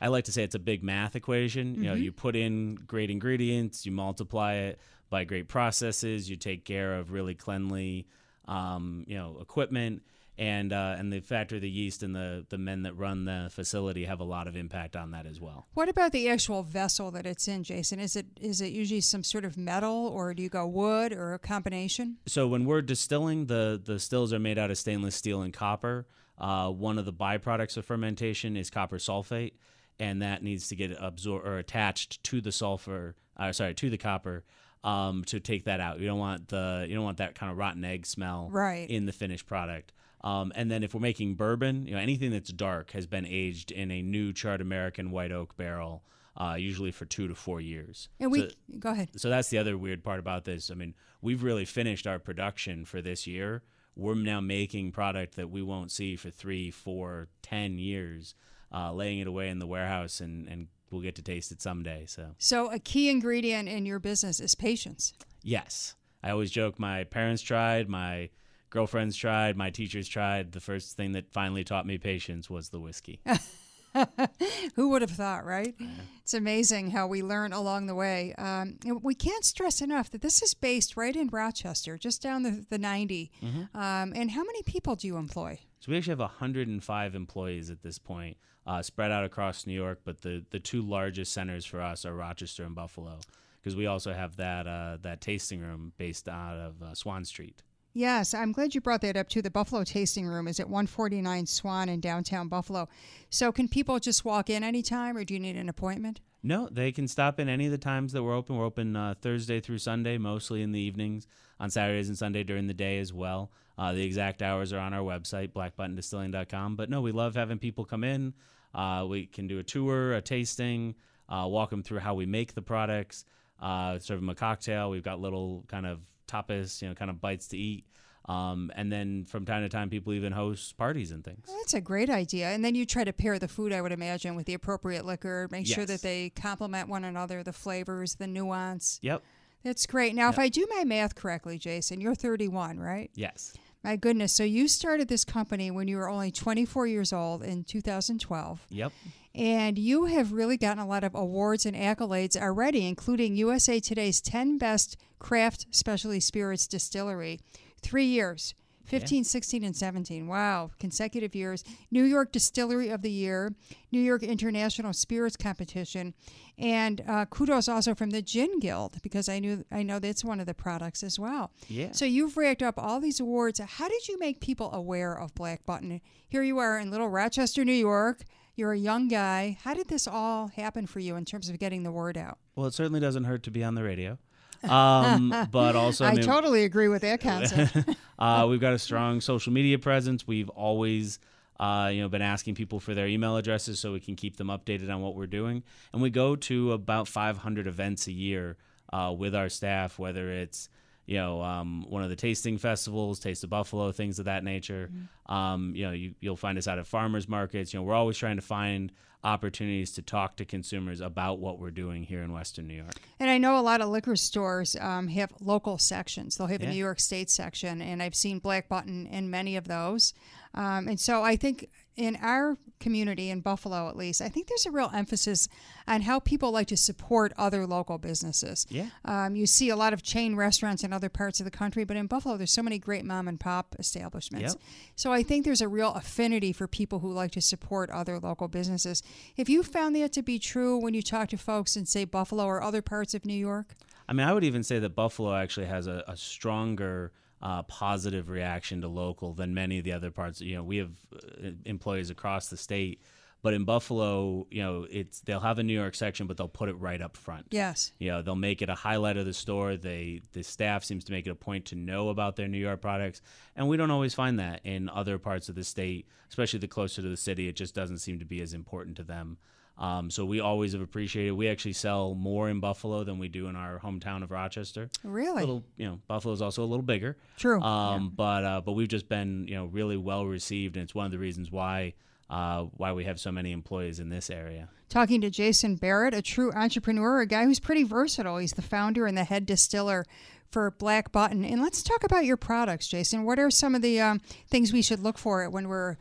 I 0.01 0.09
like 0.09 0.25
to 0.25 0.31
say 0.31 0.43
it's 0.43 0.55
a 0.55 0.59
big 0.59 0.83
math 0.83 1.15
equation. 1.15 1.73
Mm-hmm. 1.73 1.83
You 1.83 1.89
know, 1.89 1.95
mm-hmm. 1.95 2.03
you 2.03 2.11
put 2.11 2.35
in 2.35 2.75
great 2.75 3.09
ingredients, 3.09 3.85
you 3.85 3.91
multiply 3.91 4.53
it 4.55 4.79
by 5.09 5.23
great 5.23 5.47
processes, 5.47 6.29
you 6.29 6.35
take 6.35 6.65
care 6.65 6.95
of 6.95 7.11
really 7.11 7.33
cleanly 7.33 8.07
um, 8.47 9.03
you 9.07 9.17
know, 9.17 9.37
equipment, 9.41 10.03
and 10.37 10.71
uh, 10.71 10.95
and 10.97 11.11
the 11.11 11.19
factory, 11.19 11.59
the 11.59 11.69
yeast, 11.69 12.03
and 12.03 12.15
the 12.15 12.45
the 12.49 12.57
men 12.57 12.83
that 12.83 12.93
run 12.93 13.25
the 13.25 13.49
facility 13.51 14.05
have 14.05 14.19
a 14.19 14.23
lot 14.23 14.47
of 14.47 14.55
impact 14.55 14.95
on 14.95 15.11
that 15.11 15.25
as 15.25 15.41
well. 15.41 15.67
What 15.73 15.89
about 15.89 16.11
the 16.11 16.29
actual 16.29 16.61
vessel 16.63 17.09
that 17.11 17.25
it's 17.25 17.47
in, 17.47 17.63
Jason? 17.63 17.99
Is 17.99 18.15
it 18.15 18.27
is 18.39 18.61
it 18.61 18.71
usually 18.71 19.01
some 19.01 19.23
sort 19.23 19.45
of 19.45 19.57
metal, 19.57 20.07
or 20.07 20.33
do 20.33 20.43
you 20.43 20.49
go 20.49 20.67
wood, 20.67 21.11
or 21.11 21.33
a 21.33 21.39
combination? 21.39 22.17
So 22.27 22.47
when 22.47 22.65
we're 22.65 22.83
distilling, 22.83 23.47
the 23.47 23.81
the 23.83 23.99
stills 23.99 24.31
are 24.31 24.39
made 24.39 24.59
out 24.59 24.69
of 24.69 24.77
stainless 24.77 25.15
steel 25.15 25.41
and 25.41 25.53
copper. 25.53 26.05
Uh, 26.37 26.69
one 26.69 26.99
of 26.99 27.05
the 27.05 27.13
byproducts 27.13 27.77
of 27.77 27.85
fermentation 27.85 28.55
is 28.55 28.69
copper 28.69 28.97
sulfate, 28.97 29.53
and 29.99 30.21
that 30.21 30.43
needs 30.43 30.67
to 30.67 30.75
get 30.75 30.95
absorbed 30.99 31.47
or 31.47 31.57
attached 31.57 32.23
to 32.25 32.41
the 32.41 32.51
sulfur. 32.51 33.15
Uh, 33.35 33.51
sorry, 33.51 33.73
to 33.73 33.89
the 33.89 33.97
copper 33.97 34.43
um, 34.83 35.23
to 35.25 35.39
take 35.39 35.65
that 35.65 35.79
out. 35.79 35.99
You 35.99 36.07
don't 36.07 36.19
want 36.19 36.47
the 36.49 36.85
you 36.87 36.95
don't 36.95 37.03
want 37.03 37.17
that 37.17 37.35
kind 37.35 37.51
of 37.51 37.57
rotten 37.57 37.83
egg 37.83 38.05
smell 38.05 38.49
right. 38.51 38.89
in 38.89 39.05
the 39.05 39.11
finished 39.11 39.45
product. 39.45 39.93
Um, 40.21 40.51
and 40.55 40.69
then 40.71 40.83
if 40.83 40.93
we're 40.93 40.99
making 40.99 41.35
bourbon, 41.35 41.85
you 41.85 41.93
know 41.93 41.99
anything 41.99 42.31
that's 42.31 42.51
dark 42.51 42.91
has 42.91 43.05
been 43.05 43.25
aged 43.25 43.71
in 43.71 43.91
a 43.91 44.01
new 44.01 44.33
charred 44.33 44.61
American 44.61 45.11
white 45.11 45.31
oak 45.31 45.55
barrel, 45.57 46.03
uh, 46.35 46.55
usually 46.57 46.91
for 46.91 47.05
two 47.05 47.27
to 47.27 47.35
four 47.35 47.61
years. 47.61 48.09
And 48.19 48.31
we 48.31 48.41
so, 48.41 48.49
go 48.79 48.91
ahead. 48.91 49.09
So 49.15 49.29
that's 49.29 49.49
the 49.49 49.57
other 49.57 49.77
weird 49.77 50.03
part 50.03 50.19
about 50.19 50.45
this. 50.45 50.71
I 50.71 50.73
mean, 50.73 50.95
we've 51.21 51.43
really 51.43 51.65
finished 51.65 52.07
our 52.07 52.19
production 52.19 52.85
for 52.85 53.01
this 53.01 53.27
year. 53.27 53.63
We're 53.95 54.15
now 54.15 54.41
making 54.41 54.91
product 54.91 55.35
that 55.37 55.49
we 55.49 55.63
won't 55.63 55.91
see 55.91 56.15
for 56.15 56.29
three, 56.29 56.69
four, 56.69 57.29
ten 57.41 57.79
years, 57.79 58.35
uh, 58.71 58.93
laying 58.93 59.19
it 59.19 59.27
away 59.27 59.49
in 59.49 59.57
the 59.57 59.65
warehouse 59.65 60.19
and, 60.19 60.47
and 60.47 60.67
we'll 60.91 61.01
get 61.01 61.15
to 61.15 61.21
taste 61.21 61.51
it 61.51 61.61
someday. 61.61 62.05
So, 62.07 62.35
so 62.37 62.71
a 62.71 62.79
key 62.79 63.09
ingredient 63.09 63.69
in 63.69 63.85
your 63.85 63.99
business 63.99 64.39
is 64.39 64.55
patience. 64.55 65.13
Yes, 65.43 65.95
I 66.23 66.31
always 66.31 66.51
joke. 66.51 66.79
My 66.79 67.03
parents 67.03 67.41
tried, 67.41 67.89
my 67.89 68.29
girlfriends 68.69 69.15
tried, 69.15 69.57
my 69.57 69.69
teachers 69.69 70.07
tried. 70.07 70.51
The 70.51 70.59
first 70.59 70.97
thing 70.97 71.13
that 71.13 71.31
finally 71.31 71.63
taught 71.63 71.85
me 71.85 71.97
patience 71.97 72.49
was 72.49 72.69
the 72.69 72.79
whiskey. 72.79 73.19
Who 74.75 74.89
would 74.89 75.01
have 75.01 75.11
thought, 75.11 75.45
right? 75.45 75.75
It's 76.21 76.33
amazing 76.33 76.91
how 76.91 77.07
we 77.07 77.23
learn 77.23 77.53
along 77.53 77.87
the 77.87 77.95
way. 77.95 78.33
Um, 78.37 78.77
we 79.01 79.15
can't 79.15 79.45
stress 79.45 79.81
enough 79.81 80.09
that 80.11 80.21
this 80.21 80.41
is 80.41 80.53
based 80.53 80.97
right 80.97 81.15
in 81.15 81.27
Rochester, 81.27 81.97
just 81.97 82.21
down 82.21 82.43
the, 82.43 82.65
the 82.69 82.77
90. 82.77 83.31
Mm-hmm. 83.41 83.77
Um, 83.77 84.13
and 84.15 84.31
how 84.31 84.43
many 84.43 84.63
people 84.63 84.95
do 84.95 85.07
you 85.07 85.17
employ? 85.17 85.59
So 85.79 85.91
we 85.91 85.97
actually 85.97 86.11
have 86.11 86.19
105 86.19 87.15
employees 87.15 87.69
at 87.69 87.81
this 87.81 87.99
point, 87.99 88.37
uh, 88.65 88.81
spread 88.81 89.11
out 89.11 89.23
across 89.23 89.65
New 89.65 89.73
York. 89.73 90.01
But 90.03 90.21
the, 90.21 90.43
the 90.49 90.59
two 90.59 90.81
largest 90.81 91.33
centers 91.33 91.65
for 91.65 91.81
us 91.81 92.05
are 92.05 92.13
Rochester 92.13 92.63
and 92.63 92.75
Buffalo, 92.75 93.19
because 93.61 93.75
we 93.75 93.85
also 93.85 94.13
have 94.13 94.35
that 94.37 94.67
uh, 94.67 94.97
that 95.01 95.21
tasting 95.21 95.61
room 95.61 95.93
based 95.97 96.27
out 96.27 96.57
of 96.57 96.81
uh, 96.81 96.93
Swan 96.93 97.25
Street. 97.25 97.63
Yes, 97.97 98.35
I'm 98.35 98.51
glad 98.51 98.75
you 98.75 98.81
brought 98.81 99.01
that 99.01 99.17
up 99.17 99.27
too. 99.27 99.41
The 99.41 99.49
Buffalo 99.49 99.83
Tasting 99.83 100.27
Room 100.27 100.47
is 100.47 100.59
at 100.59 100.69
149 100.69 101.47
Swan 101.47 101.89
in 101.89 101.99
downtown 101.99 102.47
Buffalo. 102.47 102.87
So, 103.31 103.51
can 103.51 103.67
people 103.67 103.97
just 103.97 104.23
walk 104.23 104.51
in 104.51 104.63
anytime, 104.63 105.17
or 105.17 105.23
do 105.23 105.33
you 105.33 105.39
need 105.39 105.55
an 105.55 105.67
appointment? 105.67 106.21
No, 106.43 106.69
they 106.71 106.91
can 106.91 107.07
stop 107.07 107.39
in 107.39 107.49
any 107.49 107.65
of 107.65 107.71
the 107.71 107.79
times 107.79 108.13
that 108.13 108.21
we're 108.21 108.35
open. 108.35 108.55
We're 108.55 108.65
open 108.65 108.95
uh, 108.95 109.15
Thursday 109.19 109.59
through 109.59 109.79
Sunday, 109.79 110.19
mostly 110.19 110.61
in 110.61 110.73
the 110.73 110.79
evenings, 110.79 111.25
on 111.59 111.71
Saturdays 111.71 112.07
and 112.07 112.15
Sunday 112.15 112.43
during 112.43 112.67
the 112.67 112.73
day 112.75 112.99
as 112.99 113.13
well. 113.13 113.51
Uh, 113.79 113.93
the 113.93 114.05
exact 114.05 114.43
hours 114.43 114.71
are 114.73 114.79
on 114.79 114.93
our 114.93 115.01
website, 115.01 115.51
blackbuttondistilling.com. 115.53 116.75
But 116.75 116.91
no, 116.91 117.01
we 117.01 117.11
love 117.11 117.33
having 117.33 117.57
people 117.57 117.83
come 117.83 118.03
in. 118.03 118.35
Uh, 118.75 119.07
we 119.09 119.25
can 119.25 119.47
do 119.47 119.57
a 119.57 119.63
tour, 119.63 120.13
a 120.13 120.21
tasting, 120.21 120.93
uh, 121.29 121.47
walk 121.47 121.71
them 121.71 121.81
through 121.81 121.97
how 121.97 122.13
we 122.13 122.27
make 122.27 122.53
the 122.53 122.61
products, 122.61 123.25
uh, 123.59 123.97
serve 123.97 124.19
them 124.19 124.29
a 124.29 124.35
cocktail. 124.35 124.91
We've 124.91 125.01
got 125.01 125.19
little 125.19 125.65
kind 125.67 125.87
of 125.87 126.01
tapas, 126.27 126.81
you 126.81 126.87
know, 126.87 126.95
kind 126.95 127.09
of 127.09 127.21
bites 127.21 127.47
to 127.49 127.57
eat. 127.57 127.85
Um, 128.25 128.71
and 128.75 128.91
then 128.91 129.25
from 129.25 129.45
time 129.45 129.63
to 129.63 129.69
time, 129.69 129.89
people 129.89 130.13
even 130.13 130.33
host 130.33 130.77
parties 130.77 131.11
and 131.11 131.23
things. 131.23 131.45
That's 131.59 131.73
a 131.73 131.81
great 131.81 132.09
idea. 132.09 132.49
And 132.49 132.63
then 132.63 132.75
you 132.75 132.85
try 132.85 133.05
to 133.05 133.13
pair 133.13 133.39
the 133.39 133.47
food, 133.47 133.71
I 133.71 133.81
would 133.81 133.93
imagine, 133.93 134.35
with 134.35 134.45
the 134.45 134.53
appropriate 134.53 135.05
liquor. 135.05 135.47
Make 135.49 135.65
sure 135.65 135.85
that 135.85 136.01
they 136.01 136.31
complement 136.31 136.89
one 136.89 137.05
another, 137.05 137.41
the 137.41 137.53
flavors, 137.53 138.15
the 138.15 138.27
nuance. 138.27 138.99
Yep. 139.01 139.23
That's 139.63 139.85
great. 139.85 140.13
Now, 140.13 140.29
if 140.29 140.39
I 140.39 140.49
do 140.49 140.67
my 140.75 140.83
math 140.83 141.15
correctly, 141.15 141.57
Jason, 141.57 141.99
you're 141.99 142.15
31, 142.15 142.79
right? 142.79 143.09
Yes. 143.15 143.53
My 143.83 143.95
goodness. 143.95 144.33
So 144.33 144.43
you 144.43 144.67
started 144.67 145.07
this 145.07 145.23
company 145.23 145.71
when 145.71 145.87
you 145.87 145.97
were 145.97 146.09
only 146.09 146.31
24 146.31 146.87
years 146.87 147.13
old 147.13 147.43
in 147.43 147.63
2012. 147.63 148.65
Yep. 148.69 148.91
And 149.35 149.77
you 149.77 150.05
have 150.05 150.31
really 150.31 150.57
gotten 150.57 150.81
a 150.81 150.87
lot 150.87 151.03
of 151.03 151.13
awards 151.13 151.65
and 151.65 151.75
accolades 151.75 152.35
already, 152.35 152.87
including 152.87 153.35
USA 153.35 153.79
Today's 153.79 154.19
10 154.19 154.57
Best 154.57 154.97
Craft 155.19 155.67
Specialty 155.69 156.19
Spirits 156.19 156.67
Distillery. 156.67 157.39
Three 157.81 158.05
years 158.05 158.55
15, 158.87 159.23
16, 159.23 159.63
and 159.63 159.75
17. 159.75 160.27
Wow. 160.27 160.71
Consecutive 160.79 161.35
years. 161.35 161.63
New 161.91 162.03
York 162.03 162.31
Distillery 162.31 162.89
of 162.89 163.01
the 163.01 163.11
Year, 163.11 163.53
New 163.91 163.99
York 163.99 164.23
International 164.23 164.93
Spirits 164.93 165.37
Competition, 165.37 166.13
and 166.57 167.03
uh, 167.07 167.25
kudos 167.25 167.67
also 167.67 167.93
from 167.93 168.09
the 168.09 168.21
Gin 168.21 168.59
Guild 168.59 169.01
because 169.03 169.29
I 169.29 169.39
knew 169.39 169.63
I 169.71 169.83
know 169.83 169.99
that's 169.99 170.23
one 170.23 170.39
of 170.39 170.45
the 170.45 170.53
products 170.53 171.03
as 171.03 171.19
well. 171.19 171.51
Yeah. 171.67 171.91
So 171.91 172.05
you've 172.05 172.37
racked 172.37 172.63
up 172.63 172.75
all 172.77 172.99
these 172.99 173.19
awards. 173.19 173.59
How 173.59 173.87
did 173.87 174.07
you 174.07 174.17
make 174.19 174.39
people 174.39 174.71
aware 174.73 175.13
of 175.13 175.35
Black 175.35 175.65
Button? 175.65 176.01
Here 176.27 176.43
you 176.43 176.57
are 176.59 176.79
in 176.79 176.89
Little 176.89 177.09
Rochester, 177.09 177.63
New 177.63 177.73
York. 177.73 178.23
You're 178.55 178.71
a 178.71 178.77
young 178.77 179.07
guy. 179.07 179.59
How 179.61 179.75
did 179.75 179.87
this 179.87 180.07
all 180.07 180.47
happen 180.47 180.87
for 180.87 180.99
you 180.99 181.15
in 181.15 181.25
terms 181.25 181.47
of 181.47 181.59
getting 181.59 181.83
the 181.83 181.91
word 181.91 182.17
out? 182.17 182.39
Well, 182.55 182.65
it 182.65 182.73
certainly 182.73 182.99
doesn't 182.99 183.25
hurt 183.25 183.43
to 183.43 183.51
be 183.51 183.63
on 183.63 183.75
the 183.75 183.83
radio. 183.83 184.17
Um, 184.63 185.47
but 185.51 185.75
also, 185.75 186.05
I, 186.05 186.09
I 186.09 186.13
mean, 186.15 186.23
totally 186.23 186.63
agree 186.63 186.87
with 186.87 187.01
that 187.03 187.21
concept. 187.21 187.77
uh, 188.19 188.47
we've 188.49 188.59
got 188.59 188.73
a 188.73 188.79
strong 188.79 189.21
social 189.21 189.53
media 189.53 189.79
presence. 189.79 190.27
We've 190.27 190.49
always, 190.49 191.19
uh, 191.59 191.89
you 191.93 192.01
know, 192.01 192.09
been 192.09 192.21
asking 192.21 192.55
people 192.55 192.79
for 192.79 192.93
their 192.93 193.07
email 193.07 193.37
addresses 193.37 193.79
so 193.79 193.93
we 193.93 193.99
can 193.99 194.15
keep 194.15 194.37
them 194.37 194.47
updated 194.47 194.93
on 194.93 195.01
what 195.01 195.15
we're 195.15 195.27
doing. 195.27 195.63
And 195.93 196.01
we 196.01 196.09
go 196.09 196.35
to 196.35 196.71
about 196.73 197.07
500 197.07 197.67
events 197.67 198.07
a 198.07 198.11
year 198.11 198.57
uh, 198.91 199.13
with 199.17 199.35
our 199.35 199.49
staff, 199.49 199.99
whether 199.99 200.31
it's 200.31 200.69
you 201.07 201.17
know 201.17 201.41
um, 201.41 201.85
one 201.89 202.03
of 202.03 202.09
the 202.09 202.15
tasting 202.15 202.57
festivals, 202.57 203.19
Taste 203.19 203.43
of 203.43 203.49
Buffalo, 203.49 203.91
things 203.91 204.19
of 204.19 204.25
that 204.25 204.43
nature. 204.43 204.91
Um, 205.25 205.73
you 205.75 205.85
know, 205.85 205.91
you, 205.91 206.13
you'll 206.19 206.37
find 206.37 206.57
us 206.57 206.67
out 206.67 206.77
at 206.77 206.85
farmers 206.85 207.27
markets. 207.27 207.73
You 207.73 207.79
know, 207.79 207.83
we're 207.83 207.95
always 207.95 208.17
trying 208.17 208.35
to 208.35 208.41
find 208.41 208.91
opportunities 209.23 209.91
to 209.93 210.01
talk 210.01 210.37
to 210.37 210.45
consumers 210.45 211.01
about 211.01 211.39
what 211.39 211.59
we're 211.59 211.71
doing 211.71 212.03
here 212.03 212.21
in 212.21 212.31
Western 212.31 212.67
New 212.67 212.75
York. 212.75 212.93
and 213.19 213.29
I 213.29 213.37
know 213.37 213.59
a 213.59 213.61
lot 213.61 213.81
of 213.81 213.89
liquor 213.89 214.15
stores 214.15 214.75
um, 214.79 215.07
have 215.07 215.33
local 215.41 215.77
sections. 215.77 216.37
They'll 216.37 216.47
have 216.47 216.61
a 216.61 216.67
New 216.67 216.77
York 216.77 216.99
State 216.99 217.29
section, 217.29 217.81
and 217.81 218.03
I've 218.03 218.15
seen 218.15 218.39
Black 218.39 218.69
Button 218.69 219.07
in 219.07 219.29
many 219.29 219.55
of 219.55 219.67
those. 219.67 220.13
Um, 220.53 220.87
and 220.87 220.99
so 220.99 221.23
I 221.23 221.35
think 221.35 221.69
in 221.97 222.15
our 222.21 222.57
community 222.79 223.31
in 223.31 223.41
Buffalo, 223.41 223.89
at 223.89 223.97
least, 223.97 224.21
I 224.21 224.29
think 224.29 224.47
there's 224.47 224.67
a 224.67 224.71
real 224.71 224.91
emphasis 224.93 225.47
on 225.87 226.01
how 226.01 226.19
people 226.19 226.51
like 226.51 226.67
to 226.67 226.77
support 226.77 227.33
other 227.35 227.65
local 227.65 227.97
businesses. 227.97 228.67
Yeah. 228.69 228.89
Um, 229.03 229.35
you 229.35 229.47
see 229.47 229.69
a 229.69 229.75
lot 229.75 229.93
of 229.93 230.03
chain 230.03 230.35
restaurants 230.35 230.83
in 230.83 230.93
other 230.93 231.09
parts 231.09 231.39
of 231.39 231.45
the 231.45 231.51
country, 231.51 231.83
but 231.85 231.97
in 231.97 232.05
Buffalo, 232.05 232.37
there's 232.37 232.51
so 232.51 232.61
many 232.61 232.77
great 232.77 233.03
mom 233.03 233.27
and 233.27 233.39
pop 233.39 233.75
establishments. 233.79 234.53
Yep. 234.53 234.61
So 234.95 235.11
I 235.11 235.23
think 235.23 235.43
there's 235.43 235.61
a 235.61 235.67
real 235.67 235.91
affinity 235.93 236.53
for 236.53 236.67
people 236.67 236.99
who 236.99 237.11
like 237.11 237.31
to 237.31 237.41
support 237.41 237.89
other 237.89 238.19
local 238.19 238.47
businesses. 238.47 239.01
Have 239.37 239.49
you 239.49 239.63
found 239.63 239.95
that 239.95 240.13
to 240.13 240.21
be 240.21 240.37
true 240.37 240.77
when 240.77 240.93
you 240.93 241.01
talk 241.01 241.29
to 241.29 241.37
folks 241.37 241.75
in, 241.75 241.87
say, 241.87 242.05
Buffalo 242.05 242.45
or 242.45 242.61
other 242.61 242.83
parts 242.83 243.15
of 243.15 243.25
New 243.25 243.33
York? 243.33 243.73
I 244.07 244.13
mean, 244.13 244.27
I 244.27 244.33
would 244.33 244.43
even 244.43 244.63
say 244.63 244.77
that 244.79 244.95
Buffalo 244.95 245.33
actually 245.35 245.65
has 245.65 245.87
a, 245.87 246.03
a 246.07 246.15
stronger 246.15 247.11
uh, 247.41 247.63
positive 247.63 248.29
reaction 248.29 248.81
to 248.81 248.87
local 248.87 249.33
than 249.33 249.53
many 249.53 249.77
of 249.77 249.83
the 249.83 249.91
other 249.91 250.11
parts. 250.11 250.41
You 250.41 250.55
know, 250.55 250.63
we 250.63 250.77
have 250.77 250.91
uh, 251.13 251.49
employees 251.65 252.09
across 252.09 252.47
the 252.47 252.57
state, 252.57 253.01
but 253.43 253.53
in 253.53 253.63
Buffalo, 253.63 254.47
you 254.49 254.63
know, 254.63 254.87
it's 254.89 255.21
they'll 255.21 255.39
have 255.39 255.59
a 255.59 255.63
New 255.63 255.73
York 255.73 255.93
section, 255.93 256.25
but 256.25 256.37
they'll 256.37 256.47
put 256.47 256.69
it 256.69 256.73
right 256.73 257.01
up 257.01 257.15
front. 257.15 257.47
Yes. 257.51 257.91
You 257.99 258.09
know, 258.09 258.21
they'll 258.21 258.35
make 258.35 258.61
it 258.61 258.69
a 258.69 258.75
highlight 258.75 259.17
of 259.17 259.25
the 259.25 259.33
store. 259.33 259.77
They 259.77 260.21
the 260.33 260.43
staff 260.43 260.83
seems 260.83 261.03
to 261.05 261.11
make 261.11 261.27
it 261.27 261.31
a 261.31 261.35
point 261.35 261.65
to 261.65 261.75
know 261.75 262.09
about 262.09 262.35
their 262.35 262.47
New 262.47 262.57
York 262.57 262.81
products, 262.81 263.21
and 263.55 263.67
we 263.69 263.77
don't 263.77 263.91
always 263.91 264.15
find 264.15 264.39
that 264.39 264.61
in 264.63 264.89
other 264.89 265.19
parts 265.19 265.49
of 265.49 265.55
the 265.55 265.63
state, 265.63 266.07
especially 266.29 266.59
the 266.59 266.67
closer 266.67 267.01
to 267.01 267.09
the 267.09 267.17
city. 267.17 267.47
It 267.47 267.55
just 267.55 267.75
doesn't 267.75 267.99
seem 267.99 268.19
to 268.19 268.25
be 268.25 268.41
as 268.41 268.53
important 268.53 268.97
to 268.97 269.03
them. 269.03 269.37
Um, 269.77 270.09
so 270.09 270.25
we 270.25 270.39
always 270.39 270.73
have 270.73 270.81
appreciated. 270.81 271.33
We 271.33 271.47
actually 271.49 271.73
sell 271.73 272.15
more 272.15 272.49
in 272.49 272.59
Buffalo 272.59 273.03
than 273.03 273.19
we 273.19 273.27
do 273.27 273.47
in 273.47 273.55
our 273.55 273.79
hometown 273.79 274.23
of 274.23 274.31
Rochester. 274.31 274.89
Really? 275.03 275.41
Little, 275.41 275.63
you 275.77 275.85
know, 275.85 275.99
Buffalo 276.07 276.33
is 276.33 276.41
also 276.41 276.63
a 276.63 276.65
little 276.65 276.81
bigger. 276.83 277.15
True. 277.37 277.61
Um, 277.61 278.11
But 278.15 278.43
uh, 278.43 278.61
but 278.61 278.71
we've 278.73 278.87
just 278.87 279.07
been 279.07 279.47
you 279.47 279.55
know 279.55 279.65
really 279.65 279.97
well 279.97 280.25
received, 280.25 280.77
and 280.77 280.83
it's 280.83 280.95
one 280.95 281.05
of 281.05 281.11
the 281.11 281.19
reasons 281.19 281.51
why 281.51 281.93
uh, 282.29 282.63
why 282.75 282.91
we 282.93 283.03
have 283.05 283.19
so 283.19 283.31
many 283.31 283.51
employees 283.51 283.99
in 283.99 284.09
this 284.09 284.29
area. 284.29 284.69
Talking 284.89 285.21
to 285.21 285.29
Jason 285.29 285.75
Barrett, 285.75 286.13
a 286.13 286.21
true 286.21 286.51
entrepreneur, 286.53 287.21
a 287.21 287.25
guy 287.27 287.45
who's 287.45 287.59
pretty 287.59 287.83
versatile. 287.83 288.37
He's 288.37 288.53
the 288.53 288.61
founder 288.61 289.05
and 289.05 289.17
the 289.17 289.25
head 289.25 289.45
distiller 289.45 290.05
for 290.49 290.71
Black 290.71 291.11
Button. 291.11 291.43
And 291.43 291.61
let's 291.61 291.83
talk 291.83 292.03
about 292.03 292.23
your 292.25 292.37
products, 292.37 292.87
Jason. 292.87 293.25
What 293.25 293.37
are 293.37 293.51
some 293.51 293.75
of 293.75 293.81
the 293.81 293.99
um, 293.99 294.21
things 294.49 294.71
we 294.71 294.81
should 294.81 295.01
look 295.01 295.17
for 295.17 295.47
when 295.49 295.67
we're 295.67 295.97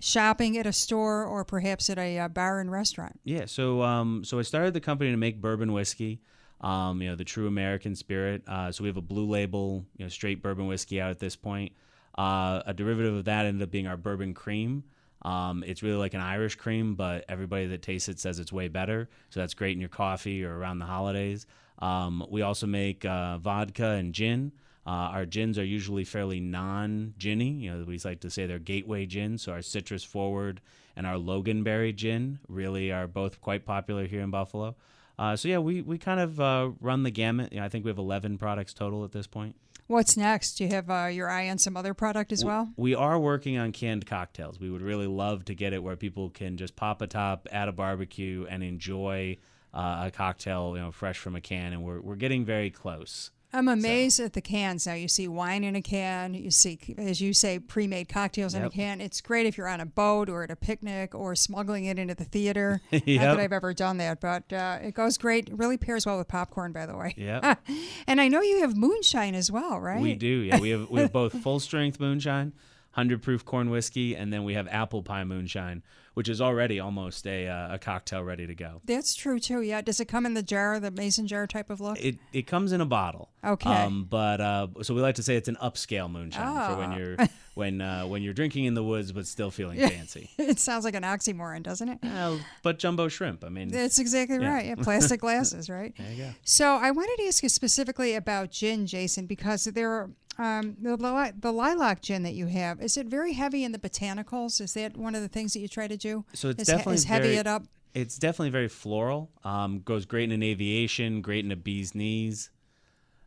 shopping 0.00 0.56
at 0.58 0.66
a 0.66 0.72
store 0.72 1.24
or 1.24 1.44
perhaps 1.44 1.90
at 1.90 1.98
a 1.98 2.18
uh, 2.18 2.28
bar 2.28 2.60
and 2.60 2.70
restaurant? 2.70 3.18
Yeah, 3.24 3.46
so 3.46 3.82
um, 3.82 4.24
so 4.24 4.38
I 4.38 4.42
started 4.42 4.74
the 4.74 4.80
company 4.80 5.10
to 5.10 5.16
make 5.16 5.40
bourbon 5.40 5.72
whiskey, 5.72 6.20
um, 6.60 7.02
you 7.02 7.08
know, 7.08 7.16
the 7.16 7.24
true 7.24 7.46
American 7.46 7.94
spirit. 7.94 8.42
Uh, 8.46 8.72
so 8.72 8.82
we 8.84 8.88
have 8.88 8.96
a 8.96 9.02
blue 9.02 9.26
label, 9.26 9.84
you 9.96 10.04
know, 10.04 10.08
straight 10.08 10.42
bourbon 10.42 10.66
whiskey 10.66 11.00
out 11.00 11.10
at 11.10 11.18
this 11.18 11.36
point. 11.36 11.72
Uh, 12.16 12.62
a 12.66 12.74
derivative 12.74 13.14
of 13.14 13.24
that 13.26 13.46
ended 13.46 13.62
up 13.62 13.70
being 13.70 13.86
our 13.86 13.96
bourbon 13.96 14.34
cream. 14.34 14.84
Um, 15.22 15.64
it's 15.66 15.82
really 15.82 15.96
like 15.96 16.14
an 16.14 16.20
Irish 16.20 16.56
cream, 16.56 16.94
but 16.94 17.24
everybody 17.28 17.66
that 17.66 17.82
tastes 17.82 18.08
it 18.08 18.20
says 18.20 18.38
it's 18.38 18.52
way 18.52 18.68
better. 18.68 19.08
So 19.30 19.40
that's 19.40 19.54
great 19.54 19.72
in 19.72 19.80
your 19.80 19.88
coffee 19.88 20.44
or 20.44 20.56
around 20.56 20.78
the 20.78 20.84
holidays. 20.84 21.46
Um, 21.80 22.24
we 22.28 22.42
also 22.42 22.66
make 22.66 23.04
uh, 23.04 23.38
vodka 23.38 23.90
and 23.90 24.12
gin. 24.12 24.52
Uh, 24.88 25.12
our 25.12 25.26
gins 25.26 25.58
are 25.58 25.64
usually 25.64 26.02
fairly 26.02 26.40
non-ginny. 26.40 27.50
You 27.50 27.74
know, 27.74 27.84
we 27.84 27.98
like 28.06 28.20
to 28.20 28.30
say 28.30 28.46
they're 28.46 28.58
gateway 28.58 29.04
gins. 29.04 29.42
So 29.42 29.52
our 29.52 29.60
citrus 29.60 30.02
forward 30.02 30.62
and 30.96 31.06
our 31.06 31.16
Loganberry 31.16 31.94
gin 31.94 32.38
really 32.48 32.90
are 32.90 33.06
both 33.06 33.38
quite 33.42 33.66
popular 33.66 34.06
here 34.06 34.22
in 34.22 34.30
Buffalo. 34.30 34.76
Uh, 35.18 35.36
so 35.36 35.46
yeah, 35.46 35.58
we 35.58 35.82
we 35.82 35.98
kind 35.98 36.20
of 36.20 36.40
uh, 36.40 36.70
run 36.80 37.02
the 37.02 37.10
gamut. 37.10 37.52
You 37.52 37.60
know, 37.60 37.66
I 37.66 37.68
think 37.68 37.84
we 37.84 37.90
have 37.90 37.98
11 37.98 38.38
products 38.38 38.72
total 38.72 39.04
at 39.04 39.12
this 39.12 39.26
point. 39.26 39.56
What's 39.88 40.16
next? 40.16 40.54
Do 40.54 40.64
you 40.64 40.70
have 40.70 40.88
uh, 40.88 41.10
your 41.12 41.28
eye 41.28 41.50
on 41.50 41.58
some 41.58 41.76
other 41.76 41.92
product 41.92 42.32
as 42.32 42.42
well? 42.42 42.70
We 42.78 42.94
are 42.94 43.18
working 43.18 43.58
on 43.58 43.72
canned 43.72 44.06
cocktails. 44.06 44.58
We 44.58 44.70
would 44.70 44.82
really 44.82 45.06
love 45.06 45.44
to 45.46 45.54
get 45.54 45.74
it 45.74 45.82
where 45.82 45.96
people 45.96 46.30
can 46.30 46.56
just 46.56 46.76
pop 46.76 47.02
a 47.02 47.06
top 47.06 47.46
at 47.52 47.68
a 47.68 47.72
barbecue 47.72 48.46
and 48.48 48.62
enjoy 48.62 49.36
uh, 49.74 50.04
a 50.06 50.10
cocktail, 50.10 50.72
you 50.76 50.80
know, 50.80 50.92
fresh 50.92 51.18
from 51.18 51.36
a 51.36 51.42
can. 51.42 51.74
And 51.74 51.82
we're 51.82 52.00
we're 52.00 52.16
getting 52.16 52.46
very 52.46 52.70
close. 52.70 53.32
I'm 53.52 53.68
amazed 53.68 54.20
at 54.20 54.34
the 54.34 54.42
cans 54.42 54.86
now. 54.86 54.92
You 54.92 55.08
see 55.08 55.26
wine 55.26 55.64
in 55.64 55.74
a 55.74 55.80
can. 55.80 56.34
You 56.34 56.50
see, 56.50 56.78
as 56.98 57.20
you 57.20 57.32
say, 57.32 57.58
pre-made 57.58 58.08
cocktails 58.08 58.52
in 58.54 58.62
a 58.62 58.68
can. 58.68 59.00
It's 59.00 59.22
great 59.22 59.46
if 59.46 59.56
you're 59.56 59.68
on 59.68 59.80
a 59.80 59.86
boat 59.86 60.28
or 60.28 60.42
at 60.42 60.50
a 60.50 60.56
picnic 60.56 61.14
or 61.14 61.34
smuggling 61.34 61.86
it 61.86 61.98
into 61.98 62.14
the 62.14 62.24
theater. 62.24 62.82
Not 62.92 63.04
that 63.06 63.40
I've 63.40 63.52
ever 63.52 63.72
done 63.72 63.96
that, 63.98 64.20
but 64.20 64.52
uh, 64.52 64.78
it 64.82 64.92
goes 64.92 65.16
great. 65.16 65.48
It 65.48 65.56
really 65.56 65.78
pairs 65.78 66.04
well 66.04 66.18
with 66.18 66.28
popcorn, 66.28 66.72
by 66.72 66.84
the 66.84 66.96
way. 66.96 67.14
Yep. 67.16 67.60
and 68.06 68.20
I 68.20 68.28
know 68.28 68.42
you 68.42 68.60
have 68.60 68.76
moonshine 68.76 69.34
as 69.34 69.50
well, 69.50 69.80
right? 69.80 70.00
We 70.00 70.14
do. 70.14 70.26
Yeah, 70.26 70.60
we 70.60 70.70
have 70.70 70.90
we 70.90 71.00
have 71.00 71.12
both 71.14 71.32
full 71.42 71.58
strength 71.58 71.98
moonshine, 71.98 72.52
hundred 72.90 73.22
proof 73.22 73.46
corn 73.46 73.70
whiskey, 73.70 74.14
and 74.14 74.30
then 74.30 74.44
we 74.44 74.54
have 74.54 74.68
apple 74.68 75.02
pie 75.02 75.24
moonshine, 75.24 75.82
which 76.18 76.28
is 76.28 76.40
already 76.40 76.80
almost 76.80 77.28
a, 77.28 77.46
uh, 77.46 77.74
a 77.74 77.78
cocktail 77.78 78.24
ready 78.24 78.44
to 78.44 78.52
go. 78.52 78.80
That's 78.84 79.14
true 79.14 79.38
too. 79.38 79.62
Yeah. 79.62 79.82
Does 79.82 80.00
it 80.00 80.06
come 80.06 80.26
in 80.26 80.34
the 80.34 80.42
jar, 80.42 80.80
the 80.80 80.90
mason 80.90 81.28
jar 81.28 81.46
type 81.46 81.70
of 81.70 81.80
look? 81.80 81.96
It 82.04 82.16
it 82.32 82.48
comes 82.48 82.72
in 82.72 82.80
a 82.80 82.84
bottle. 82.84 83.28
Okay. 83.44 83.70
Um, 83.70 84.04
but 84.10 84.40
uh, 84.40 84.66
so 84.82 84.94
we 84.94 85.00
like 85.00 85.14
to 85.14 85.22
say 85.22 85.36
it's 85.36 85.46
an 85.48 85.56
upscale 85.62 86.10
moonshine 86.10 86.72
for 86.72 86.76
when 86.76 86.92
Oh. 86.92 86.96
you're 86.96 87.16
when 87.54 87.80
uh, 87.80 88.04
when 88.04 88.22
you're 88.24 88.34
drinking 88.34 88.64
in 88.64 88.74
the 88.74 88.82
woods 88.82 89.12
but 89.12 89.28
still 89.28 89.52
feeling 89.52 89.78
fancy. 89.78 90.28
it 90.38 90.58
sounds 90.58 90.84
like 90.84 90.96
an 90.96 91.04
oxymoron, 91.04 91.62
doesn't 91.62 91.88
it? 91.88 91.98
Uh, 92.02 92.38
but 92.64 92.80
jumbo 92.80 93.06
shrimp. 93.06 93.44
I 93.44 93.48
mean, 93.48 93.68
That's 93.68 94.00
exactly 94.00 94.38
Yeah. 94.40 94.54
right. 94.54 94.66
Yeah, 94.66 94.74
plastic 94.74 95.20
glasses, 95.26 95.70
right? 95.70 95.94
there 95.96 96.10
you 96.10 96.16
go. 96.24 96.30
So 96.42 96.74
I 96.78 96.90
wanted 96.90 97.16
to 97.22 97.28
ask 97.28 97.44
you 97.44 97.48
specifically 97.48 98.16
about 98.16 98.50
gin, 98.50 98.86
Jason, 98.88 99.26
because 99.26 99.66
there 99.66 99.90
are 99.92 100.10
um, 100.38 100.76
the, 100.80 100.96
li- 100.96 101.32
the 101.38 101.52
lilac 101.52 102.00
gin 102.02 102.22
that 102.22 102.34
you 102.34 102.46
have. 102.46 102.80
Is 102.80 102.96
it 102.96 103.06
very 103.06 103.32
heavy 103.32 103.64
in 103.64 103.72
the 103.72 103.78
botanicals? 103.78 104.60
Is 104.60 104.74
that 104.74 104.96
one 104.96 105.14
of 105.14 105.22
the 105.22 105.28
things 105.28 105.52
that 105.52 105.60
you 105.60 105.68
try 105.68 105.88
to 105.88 105.96
do? 105.96 106.24
So 106.32 106.48
it's 106.50 106.62
is, 106.62 106.68
definitely 106.68 106.94
is 106.94 107.04
heavy 107.04 107.24
very- 107.28 107.36
it 107.38 107.46
up. 107.46 107.64
It's 107.94 108.18
definitely 108.18 108.50
very 108.50 108.68
floral. 108.68 109.30
Um, 109.44 109.80
goes 109.80 110.04
great 110.04 110.24
in 110.24 110.32
an 110.32 110.42
aviation, 110.42 111.20
great 111.22 111.44
in 111.44 111.50
a 111.50 111.56
bee's 111.56 111.94
knees. 111.94 112.50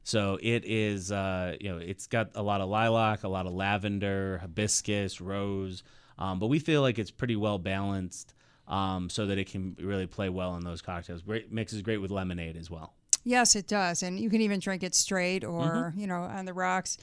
So 0.04 0.40
it 0.42 0.64
is, 0.66 1.12
uh, 1.12 1.58
you 1.60 1.70
know, 1.70 1.78
it's 1.78 2.08
got 2.08 2.30
a 2.36 2.42
lot 2.42 2.62
of 2.62 2.70
lilac, 2.70 3.24
a 3.24 3.28
lot 3.28 3.46
of 3.48 3.54
lavender, 3.54 4.38
hibiscus, 4.40 5.20
rose. 5.20 5.84
Um, 6.18 6.40
but 6.40 6.48
we 6.48 6.60
feel 6.60 6.82
like 6.82 7.00
it's 7.00 7.12
pretty 7.12 7.36
well 7.36 7.58
balanced, 7.58 8.34
um, 8.68 9.10
so 9.10 9.26
that 9.26 9.38
it 9.38 9.50
can 9.50 9.76
really 9.82 10.08
play 10.08 10.30
well 10.30 10.56
in 10.56 10.64
those 10.64 10.82
cocktails. 10.82 11.22
Great 11.24 11.52
mixes 11.52 11.82
great 11.82 11.98
with 11.98 12.12
lemonade 12.12 12.56
as 12.56 12.70
well. 12.70 12.94
Yes, 13.24 13.56
it 13.56 13.68
does, 13.68 14.02
and 14.04 14.20
you 14.20 14.30
can 14.30 14.42
even 14.42 14.60
drink 14.60 14.84
it 14.84 14.96
straight 14.96 15.44
or 15.44 15.62
Mm-hmm. 15.62 16.00
you 16.00 16.08
know 16.08 16.22
on 16.24 16.46
the 16.46 16.54
rocks. 16.54 16.98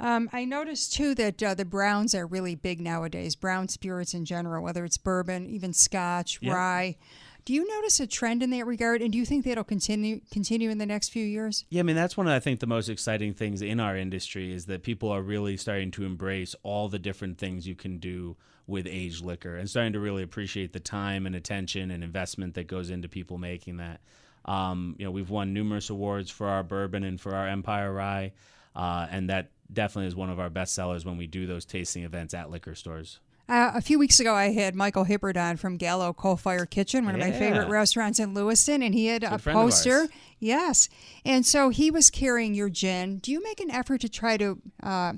Um, 0.00 0.28
I 0.32 0.44
noticed 0.44 0.94
too 0.94 1.14
that 1.14 1.40
uh, 1.42 1.54
the 1.54 1.64
browns 1.64 2.14
are 2.14 2.26
really 2.26 2.54
big 2.56 2.80
nowadays. 2.80 3.36
Brown 3.36 3.68
spirits 3.68 4.12
in 4.14 4.24
general, 4.24 4.62
whether 4.64 4.84
it's 4.84 4.96
bourbon, 4.98 5.46
even 5.48 5.72
Scotch, 5.72 6.38
Yeah. 6.42 6.52
rye. 6.54 6.96
Do 7.44 7.52
you 7.52 7.68
notice 7.68 8.00
a 8.00 8.06
trend 8.06 8.42
in 8.42 8.48
that 8.50 8.64
regard, 8.66 9.02
and 9.02 9.12
do 9.12 9.18
you 9.18 9.26
think 9.26 9.44
that'll 9.44 9.64
continue 9.64 10.20
continue 10.32 10.70
in 10.70 10.78
the 10.78 10.86
next 10.86 11.10
few 11.10 11.24
years? 11.24 11.64
Yeah, 11.68 11.80
I 11.80 11.82
mean 11.82 11.94
that's 11.96 12.16
one 12.16 12.26
of 12.26 12.32
I 12.32 12.40
think 12.40 12.60
the 12.60 12.66
most 12.66 12.88
exciting 12.88 13.34
things 13.34 13.60
in 13.62 13.80
our 13.80 13.96
industry 13.96 14.52
is 14.52 14.66
that 14.66 14.82
people 14.82 15.10
are 15.10 15.22
really 15.22 15.56
starting 15.56 15.90
to 15.92 16.04
embrace 16.04 16.54
all 16.62 16.88
the 16.88 16.98
different 16.98 17.38
things 17.38 17.66
you 17.66 17.74
can 17.76 17.98
do 17.98 18.36
with 18.66 18.86
aged 18.86 19.22
liquor 19.22 19.56
and 19.56 19.68
starting 19.68 19.92
to 19.92 20.00
really 20.00 20.22
appreciate 20.22 20.72
the 20.72 20.80
time 20.80 21.26
and 21.26 21.36
attention 21.36 21.90
and 21.90 22.02
investment 22.02 22.54
that 22.54 22.66
goes 22.66 22.88
into 22.88 23.08
people 23.08 23.36
making 23.36 23.76
that. 23.76 24.00
Um, 24.44 24.96
you 24.98 25.04
know, 25.04 25.10
we've 25.10 25.30
won 25.30 25.52
numerous 25.52 25.90
awards 25.90 26.30
for 26.30 26.46
our 26.46 26.62
bourbon 26.62 27.04
and 27.04 27.20
for 27.20 27.34
our 27.34 27.48
Empire 27.48 27.92
Rye, 27.92 28.32
uh, 28.76 29.06
and 29.10 29.30
that 29.30 29.50
definitely 29.72 30.08
is 30.08 30.16
one 30.16 30.30
of 30.30 30.38
our 30.38 30.50
best 30.50 30.74
sellers 30.74 31.04
when 31.04 31.16
we 31.16 31.26
do 31.26 31.46
those 31.46 31.64
tasting 31.64 32.04
events 32.04 32.34
at 32.34 32.50
liquor 32.50 32.74
stores. 32.74 33.20
Uh, 33.46 33.72
a 33.74 33.80
few 33.82 33.98
weeks 33.98 34.20
ago, 34.20 34.34
I 34.34 34.52
had 34.52 34.74
Michael 34.74 35.04
Hibbard 35.04 35.36
on 35.36 35.58
from 35.58 35.76
Gallo 35.76 36.14
Coal 36.14 36.36
Fire 36.36 36.64
Kitchen, 36.64 37.04
one 37.04 37.14
of 37.14 37.20
my 37.20 37.30
favorite 37.30 37.68
restaurants 37.68 38.18
in 38.18 38.32
Lewiston, 38.32 38.82
and 38.82 38.94
he 38.94 39.06
had 39.06 39.22
a 39.22 39.28
Good 39.28 39.34
of 39.34 39.44
poster. 39.44 40.08
Yes, 40.40 40.88
and 41.26 41.44
so 41.44 41.68
he 41.68 41.90
was 41.90 42.08
carrying 42.08 42.54
your 42.54 42.70
gin. 42.70 43.18
Do 43.18 43.30
you 43.30 43.42
make 43.42 43.60
an 43.60 43.70
effort 43.70 44.00
to 44.00 44.08
try 44.08 44.38
to 44.38 44.58
uh, 44.82 45.14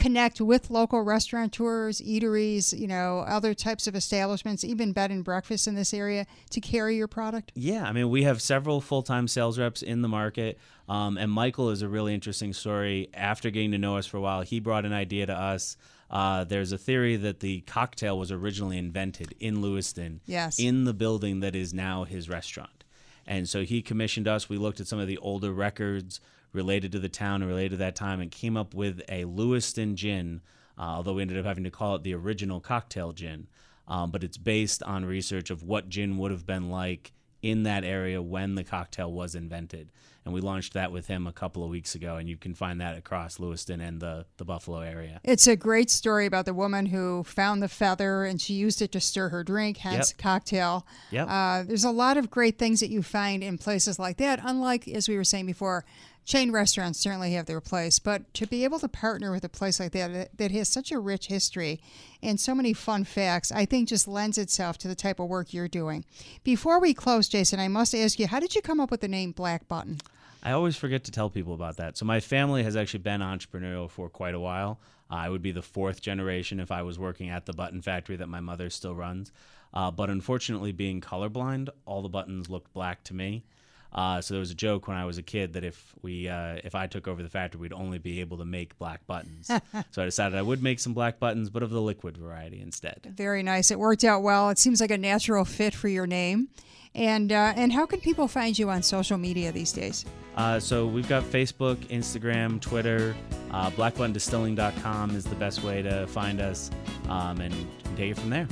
connect 0.00 0.40
with 0.40 0.70
local 0.70 1.02
restaurateurs, 1.02 2.00
eateries, 2.00 2.76
you 2.76 2.88
know, 2.88 3.20
other 3.20 3.54
types 3.54 3.86
of 3.86 3.94
establishments, 3.94 4.64
even 4.64 4.92
bed 4.92 5.10
and 5.10 5.22
breakfast 5.22 5.68
in 5.68 5.74
this 5.74 5.92
area, 5.94 6.26
to 6.50 6.60
carry 6.60 6.96
your 6.96 7.06
product? 7.06 7.52
Yeah, 7.54 7.84
I 7.84 7.92
mean, 7.92 8.10
we 8.10 8.22
have 8.24 8.42
several 8.42 8.80
full 8.80 9.02
time 9.02 9.28
sales 9.28 9.58
reps 9.58 9.82
in 9.82 10.02
the 10.02 10.08
market. 10.08 10.58
Um, 10.88 11.16
and 11.18 11.30
Michael 11.30 11.70
is 11.70 11.82
a 11.82 11.88
really 11.88 12.14
interesting 12.14 12.52
story. 12.52 13.08
After 13.14 13.50
getting 13.50 13.70
to 13.72 13.78
know 13.78 13.96
us 13.96 14.06
for 14.06 14.16
a 14.16 14.20
while, 14.20 14.40
he 14.40 14.58
brought 14.58 14.84
an 14.84 14.92
idea 14.92 15.26
to 15.26 15.34
us. 15.34 15.76
Uh, 16.10 16.42
there's 16.42 16.72
a 16.72 16.78
theory 16.78 17.14
that 17.16 17.38
the 17.38 17.60
cocktail 17.60 18.18
was 18.18 18.32
originally 18.32 18.76
invented 18.78 19.34
in 19.38 19.62
Lewiston, 19.62 20.20
Yes. 20.26 20.58
in 20.58 20.84
the 20.84 20.92
building 20.94 21.38
that 21.40 21.54
is 21.54 21.72
now 21.72 22.02
his 22.02 22.28
restaurant. 22.28 22.82
And 23.26 23.48
so 23.48 23.62
he 23.62 23.80
commissioned 23.82 24.26
us. 24.26 24.48
We 24.48 24.56
looked 24.58 24.80
at 24.80 24.88
some 24.88 24.98
of 24.98 25.06
the 25.06 25.18
older 25.18 25.52
records 25.52 26.20
related 26.52 26.92
to 26.92 26.98
the 26.98 27.08
town 27.08 27.42
and 27.42 27.48
related 27.50 27.70
to 27.72 27.76
that 27.78 27.94
time 27.96 28.20
and 28.20 28.30
came 28.30 28.56
up 28.56 28.74
with 28.74 29.02
a 29.08 29.24
Lewiston 29.24 29.96
gin, 29.96 30.40
uh, 30.78 30.82
although 30.82 31.14
we 31.14 31.22
ended 31.22 31.38
up 31.38 31.44
having 31.44 31.64
to 31.64 31.70
call 31.70 31.94
it 31.96 32.02
the 32.02 32.14
original 32.14 32.60
cocktail 32.60 33.12
gin. 33.12 33.46
Um, 33.88 34.10
but 34.10 34.22
it's 34.22 34.36
based 34.36 34.82
on 34.84 35.04
research 35.04 35.50
of 35.50 35.62
what 35.64 35.88
gin 35.88 36.16
would 36.18 36.30
have 36.30 36.46
been 36.46 36.70
like 36.70 37.12
in 37.42 37.64
that 37.64 37.84
area 37.84 38.20
when 38.22 38.54
the 38.54 38.62
cocktail 38.64 39.12
was 39.12 39.34
invented. 39.34 39.90
And 40.24 40.34
we 40.34 40.42
launched 40.42 40.74
that 40.74 40.92
with 40.92 41.06
him 41.06 41.26
a 41.26 41.32
couple 41.32 41.64
of 41.64 41.70
weeks 41.70 41.94
ago, 41.94 42.16
and 42.16 42.28
you 42.28 42.36
can 42.36 42.52
find 42.54 42.78
that 42.82 42.96
across 42.98 43.40
Lewiston 43.40 43.80
and 43.80 44.00
the, 44.00 44.26
the 44.36 44.44
Buffalo 44.44 44.80
area. 44.80 45.18
It's 45.24 45.46
a 45.46 45.56
great 45.56 45.90
story 45.90 46.26
about 46.26 46.44
the 46.44 46.52
woman 46.52 46.84
who 46.86 47.24
found 47.24 47.62
the 47.62 47.68
feather 47.68 48.24
and 48.24 48.38
she 48.38 48.52
used 48.52 48.82
it 48.82 48.92
to 48.92 49.00
stir 49.00 49.30
her 49.30 49.42
drink, 49.42 49.78
hence 49.78 50.10
Yep. 50.12 50.18
cocktail. 50.18 50.86
Yep. 51.10 51.26
Uh, 51.28 51.62
there's 51.62 51.84
a 51.84 51.90
lot 51.90 52.18
of 52.18 52.30
great 52.30 52.58
things 52.58 52.80
that 52.80 52.90
you 52.90 53.02
find 53.02 53.42
in 53.42 53.56
places 53.56 53.98
like 53.98 54.18
that. 54.18 54.40
Unlike, 54.44 54.88
as 54.88 55.08
we 55.08 55.16
were 55.16 55.24
saying 55.24 55.46
before, 55.46 55.86
chain 56.24 56.52
restaurants 56.52 56.98
certainly 57.00 57.32
have 57.32 57.46
their 57.46 57.60
place, 57.60 57.98
but 57.98 58.32
to 58.34 58.46
be 58.46 58.64
able 58.64 58.78
to 58.78 58.88
partner 58.88 59.32
with 59.32 59.44
a 59.44 59.48
place 59.48 59.80
like 59.80 59.92
that 59.92 60.36
that- 60.36 60.50
has 60.50 60.68
such 60.68 60.92
a 60.92 60.98
rich 60.98 61.26
history 61.26 61.80
and 62.22 62.38
so 62.38 62.54
many 62.54 62.72
fun 62.72 63.04
facts, 63.04 63.50
I 63.50 63.64
think 63.64 63.88
just 63.88 64.06
lends 64.06 64.38
itself 64.38 64.78
to 64.78 64.88
the 64.88 64.94
type 64.94 65.18
of 65.20 65.28
work 65.28 65.52
you're 65.52 65.68
doing. 65.68 66.04
Before 66.44 66.80
we 66.80 66.94
close, 66.94 67.28
Jason, 67.28 67.58
I 67.58 67.68
must 67.68 67.94
ask 67.94 68.18
you, 68.18 68.26
how 68.26 68.40
did 68.40 68.54
you 68.54 68.62
come 68.62 68.80
up 68.80 68.90
with 68.90 69.00
the 69.00 69.08
name 69.08 69.32
Black 69.32 69.66
Button? 69.68 69.98
I 70.42 70.52
always 70.52 70.76
forget 70.76 71.04
to 71.04 71.10
tell 71.10 71.28
people 71.28 71.54
about 71.54 71.76
that. 71.76 71.96
So 71.98 72.04
my 72.04 72.20
family 72.20 72.62
has 72.62 72.76
actually 72.76 73.00
been 73.00 73.20
entrepreneurial 73.20 73.90
for 73.90 74.08
quite 74.08 74.34
a 74.34 74.40
while. 74.40 74.78
Uh, 75.10 75.16
I 75.16 75.28
would 75.28 75.42
be 75.42 75.52
the 75.52 75.62
fourth 75.62 76.00
generation 76.00 76.60
if 76.60 76.70
I 76.70 76.82
was 76.82 76.98
working 76.98 77.28
at 77.28 77.44
the 77.46 77.52
button 77.52 77.82
factory 77.82 78.16
that 78.16 78.28
my 78.28 78.40
mother 78.40 78.70
still 78.70 78.94
runs. 78.94 79.32
Uh, 79.74 79.90
but 79.90 80.10
unfortunately, 80.10 80.72
being 80.72 81.00
colorblind, 81.00 81.68
all 81.84 82.02
the 82.02 82.08
buttons 82.08 82.48
looked 82.48 82.72
black 82.72 83.04
to 83.04 83.14
me. 83.14 83.44
Uh, 83.92 84.20
so 84.20 84.34
there 84.34 84.40
was 84.40 84.50
a 84.50 84.54
joke 84.54 84.86
when 84.88 84.96
I 84.96 85.04
was 85.04 85.18
a 85.18 85.22
kid 85.22 85.54
that 85.54 85.64
if 85.64 85.94
we, 86.02 86.28
uh, 86.28 86.58
if 86.62 86.74
I 86.74 86.86
took 86.86 87.08
over 87.08 87.22
the 87.22 87.28
factory, 87.28 87.60
we'd 87.60 87.72
only 87.72 87.98
be 87.98 88.20
able 88.20 88.38
to 88.38 88.44
make 88.44 88.78
black 88.78 89.06
buttons. 89.06 89.50
so 89.90 90.02
I 90.02 90.04
decided 90.04 90.38
I 90.38 90.42
would 90.42 90.62
make 90.62 90.80
some 90.80 90.94
black 90.94 91.18
buttons, 91.18 91.50
but 91.50 91.62
of 91.62 91.70
the 91.70 91.80
liquid 91.80 92.16
variety 92.16 92.60
instead. 92.60 93.12
Very 93.16 93.42
nice. 93.42 93.70
It 93.70 93.78
worked 93.78 94.04
out 94.04 94.22
well. 94.22 94.50
It 94.50 94.58
seems 94.58 94.80
like 94.80 94.90
a 94.90 94.98
natural 94.98 95.44
fit 95.44 95.74
for 95.74 95.88
your 95.88 96.06
name. 96.06 96.48
And 96.94 97.30
uh, 97.30 97.52
and 97.54 97.72
how 97.72 97.86
can 97.86 98.00
people 98.00 98.26
find 98.26 98.58
you 98.58 98.68
on 98.68 98.82
social 98.82 99.16
media 99.16 99.52
these 99.52 99.70
days? 99.72 100.04
Uh, 100.36 100.58
so 100.58 100.86
we've 100.86 101.08
got 101.08 101.22
Facebook, 101.22 101.76
Instagram, 101.86 102.60
Twitter. 102.60 103.14
Uh, 103.52 103.70
BlackButtonDistilling.com 103.70 105.14
is 105.14 105.24
the 105.24 105.34
best 105.36 105.62
way 105.62 105.82
to 105.82 106.06
find 106.08 106.40
us, 106.40 106.70
um, 107.08 107.40
and 107.40 107.54
take 107.96 108.12
it 108.12 108.18
from 108.18 108.30
there. 108.30 108.48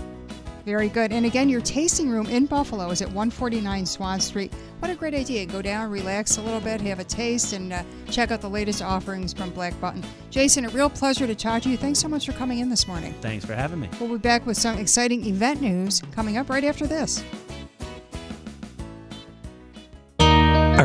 Very 0.69 0.91
good. 0.91 1.15
And 1.15 1.25
again, 1.25 1.49
your 1.49 1.63
tasting 1.63 2.11
room 2.11 2.27
in 2.27 2.45
Buffalo 2.45 2.91
is 2.91 3.01
at 3.01 3.09
149 3.09 3.87
Swan 3.87 4.21
Street. 4.21 4.53
What 4.81 4.91
a 4.91 4.95
great 4.95 5.15
idea. 5.15 5.47
Go 5.47 5.63
down, 5.63 5.91
relax 5.91 6.37
a 6.37 6.43
little 6.43 6.61
bit, 6.61 6.79
have 6.83 6.99
a 6.99 7.05
taste, 7.05 7.55
and 7.55 7.73
uh, 7.73 7.83
check 8.11 8.31
out 8.31 8.43
the 8.43 8.51
latest 8.51 8.83
offerings 8.83 9.33
from 9.33 9.49
Black 9.49 9.81
Button. 9.81 10.05
Jason, 10.29 10.67
a 10.67 10.69
real 10.69 10.91
pleasure 10.91 11.27
to 11.27 11.35
talk 11.35 11.63
to 11.63 11.71
you. 11.71 11.79
Thanks 11.79 12.01
so 12.01 12.07
much 12.07 12.27
for 12.27 12.33
coming 12.33 12.59
in 12.59 12.69
this 12.69 12.87
morning. 12.87 13.15
Thanks 13.23 13.47
for 13.47 13.55
having 13.55 13.81
me. 13.81 13.89
We'll 13.99 14.11
be 14.11 14.19
back 14.19 14.45
with 14.45 14.59
some 14.59 14.77
exciting 14.77 15.25
event 15.25 15.63
news 15.63 16.03
coming 16.13 16.37
up 16.37 16.51
right 16.51 16.65
after 16.65 16.87
this. 16.87 17.25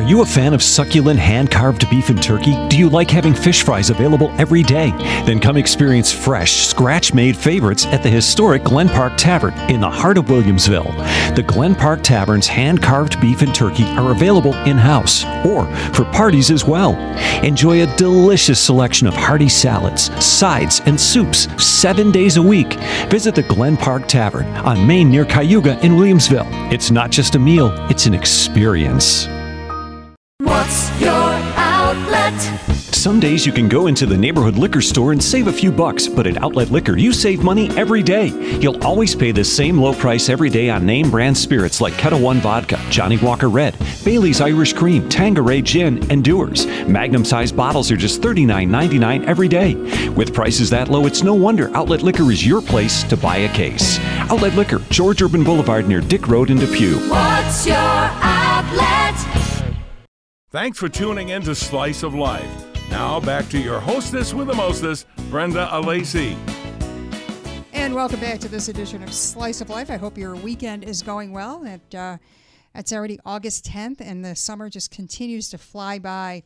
You 0.08 0.22
a 0.22 0.26
fan 0.26 0.54
of 0.54 0.64
succulent 0.64 1.20
hand 1.20 1.52
carved 1.52 1.90
beef 1.90 2.10
and 2.10 2.22
turkey? 2.22 2.56
Do 2.68 2.78
you 2.78 2.90
like 2.90 3.12
having 3.12 3.34
fish 3.34 3.64
fries 3.64 3.90
available 3.90 4.34
every 4.40 4.64
day? 4.64 4.90
Then 5.26 5.40
come 5.40 5.56
experience 5.56 6.12
fresh, 6.12 6.66
scratch 6.66 7.14
made 7.14 7.38
favorites 7.38 7.86
at 7.86 8.02
the 8.02 8.10
historic 8.10 8.64
Glen 8.64 8.90
Park 8.90 9.14
Tavern 9.18 9.54
in 9.70 9.80
the 9.80 9.90
heart 9.90 10.18
of 10.18 10.26
Williamsville. 10.26 11.36
The 11.36 11.44
Glen 11.44 11.76
Park 11.76 12.02
Tavern's 12.02 12.48
hand 12.48 12.82
carved 12.82 13.22
beef 13.22 13.44
and 13.44 13.54
turkey 13.54 13.84
are 13.84 14.12
available 14.12 14.54
in 14.66 14.78
house 14.78 15.26
or 15.46 15.68
for 15.94 16.06
parties 16.06 16.50
as 16.50 16.66
well. 16.66 16.96
Enjoy 17.44 17.84
a 17.84 17.96
delicious 17.96 18.60
selection 18.60 19.06
of 19.06 19.14
hearty 19.14 19.50
salads, 19.50 20.12
sides, 20.24 20.82
and 20.86 21.00
soups 21.00 21.48
seven 21.64 22.12
days 22.12 22.38
a 22.38 22.42
week. 22.42 22.74
Visit 23.10 23.36
the 23.36 23.44
Glen 23.44 23.78
Park 23.78 24.08
Tavern 24.08 24.48
on 24.66 24.88
Main 24.88 25.12
near 25.12 25.24
Cayuga 25.24 25.80
in 25.86 25.94
Williamsville. 25.94 26.74
It's 26.74 26.90
not 26.90 27.12
just 27.12 27.36
a 27.36 27.40
meal, 27.40 27.72
it's 27.92 28.08
an 28.08 28.14
experience. 28.16 29.28
What's 30.63 31.01
your 31.01 31.12
outlet? 31.12 32.39
Some 32.93 33.20
days 33.20 33.46
you 33.46 33.51
can 33.51 33.67
go 33.67 33.88
into 33.88 34.05
the 34.05 34.15
neighborhood 34.15 34.55
liquor 34.55 34.79
store 34.79 35.12
and 35.12 35.22
save 35.22 35.48
a 35.48 35.51
few 35.51 35.74
bucks, 35.74 36.08
but 36.08 36.25
at 36.25 36.41
Outlet 36.41 36.72
Liquor, 36.72 36.98
you 36.98 37.12
save 37.12 37.43
money 37.43 37.70
every 37.72 38.01
day. 38.01 38.27
You'll 38.62 38.82
always 38.82 39.13
pay 39.13 39.34
the 39.34 39.43
same 39.43 39.77
low 39.77 39.93
price 39.93 40.29
every 40.29 40.50
day 40.50 40.70
on 40.70 40.86
name 40.86 41.12
brand 41.12 41.38
spirits 41.38 41.82
like 41.82 41.98
Ketel 41.98 42.22
One 42.22 42.39
Vodka, 42.39 42.79
Johnnie 42.89 43.17
Walker 43.17 43.50
Red, 43.50 43.75
Bailey's 44.05 44.39
Irish 44.39 44.72
Cream, 44.72 45.10
Tanqueray 45.10 45.62
Gin, 45.63 46.10
and 46.10 46.24
Dewar's. 46.24 46.65
Magnum 46.88 47.25
sized 47.25 47.58
bottles 47.58 47.91
are 47.91 47.98
just 47.98 48.22
$39.99 48.22 49.25
every 49.25 49.50
day. 49.50 49.75
With 50.12 50.34
prices 50.34 50.70
that 50.70 50.88
low, 50.88 51.05
it's 51.05 51.24
no 51.24 51.34
wonder 51.34 51.75
Outlet 51.75 52.03
Liquor 52.03 52.32
is 52.32 52.48
your 52.48 52.62
place 52.62 53.03
to 53.03 53.17
buy 53.17 53.36
a 53.36 53.53
case. 53.53 54.00
Outlet 54.32 54.55
Liquor, 54.55 54.79
George 54.89 55.22
Urban 55.22 55.43
Boulevard 55.43 55.89
near 55.89 56.00
Dick 56.00 56.29
Road 56.29 56.50
in 56.50 56.58
Depew. 56.58 57.10
What's 57.10 57.67
your? 57.67 58.23
Thanks 60.54 60.78
for 60.78 60.88
tuning 60.88 61.30
in 61.30 61.42
to 61.46 61.56
Slice 61.56 62.04
of 62.04 62.14
Life. 62.14 62.48
Now 62.92 63.20
back 63.20 63.50
to 63.50 63.58
your 63.58 63.80
hostess 63.80 64.36
with 64.36 64.46
the 64.46 64.54
mostess, 64.54 65.08
Brenda 65.32 65.68
Alessi. 65.72 66.38
And 67.74 67.96
welcome 67.96 68.20
back 68.20 68.40
to 68.42 68.48
this 68.48 68.68
edition 68.70 69.02
of 69.02 69.12
Slice 69.12 69.62
of 69.62 69.72
Life. 69.72 69.90
I 69.90 69.98
hope 69.98 70.16
your 70.16 70.36
weekend 70.36 70.84
is 70.84 71.02
going 71.02 71.32
well. 71.32 71.66
It, 71.66 71.96
uh, 71.96 72.18
it's 72.76 72.94
already 72.94 73.20
August 73.26 73.66
10th, 73.66 74.00
and 74.00 74.24
the 74.24 74.36
summer 74.36 74.70
just 74.70 74.92
continues 74.92 75.50
to 75.50 75.58
fly 75.58 75.98
by. 75.98 76.44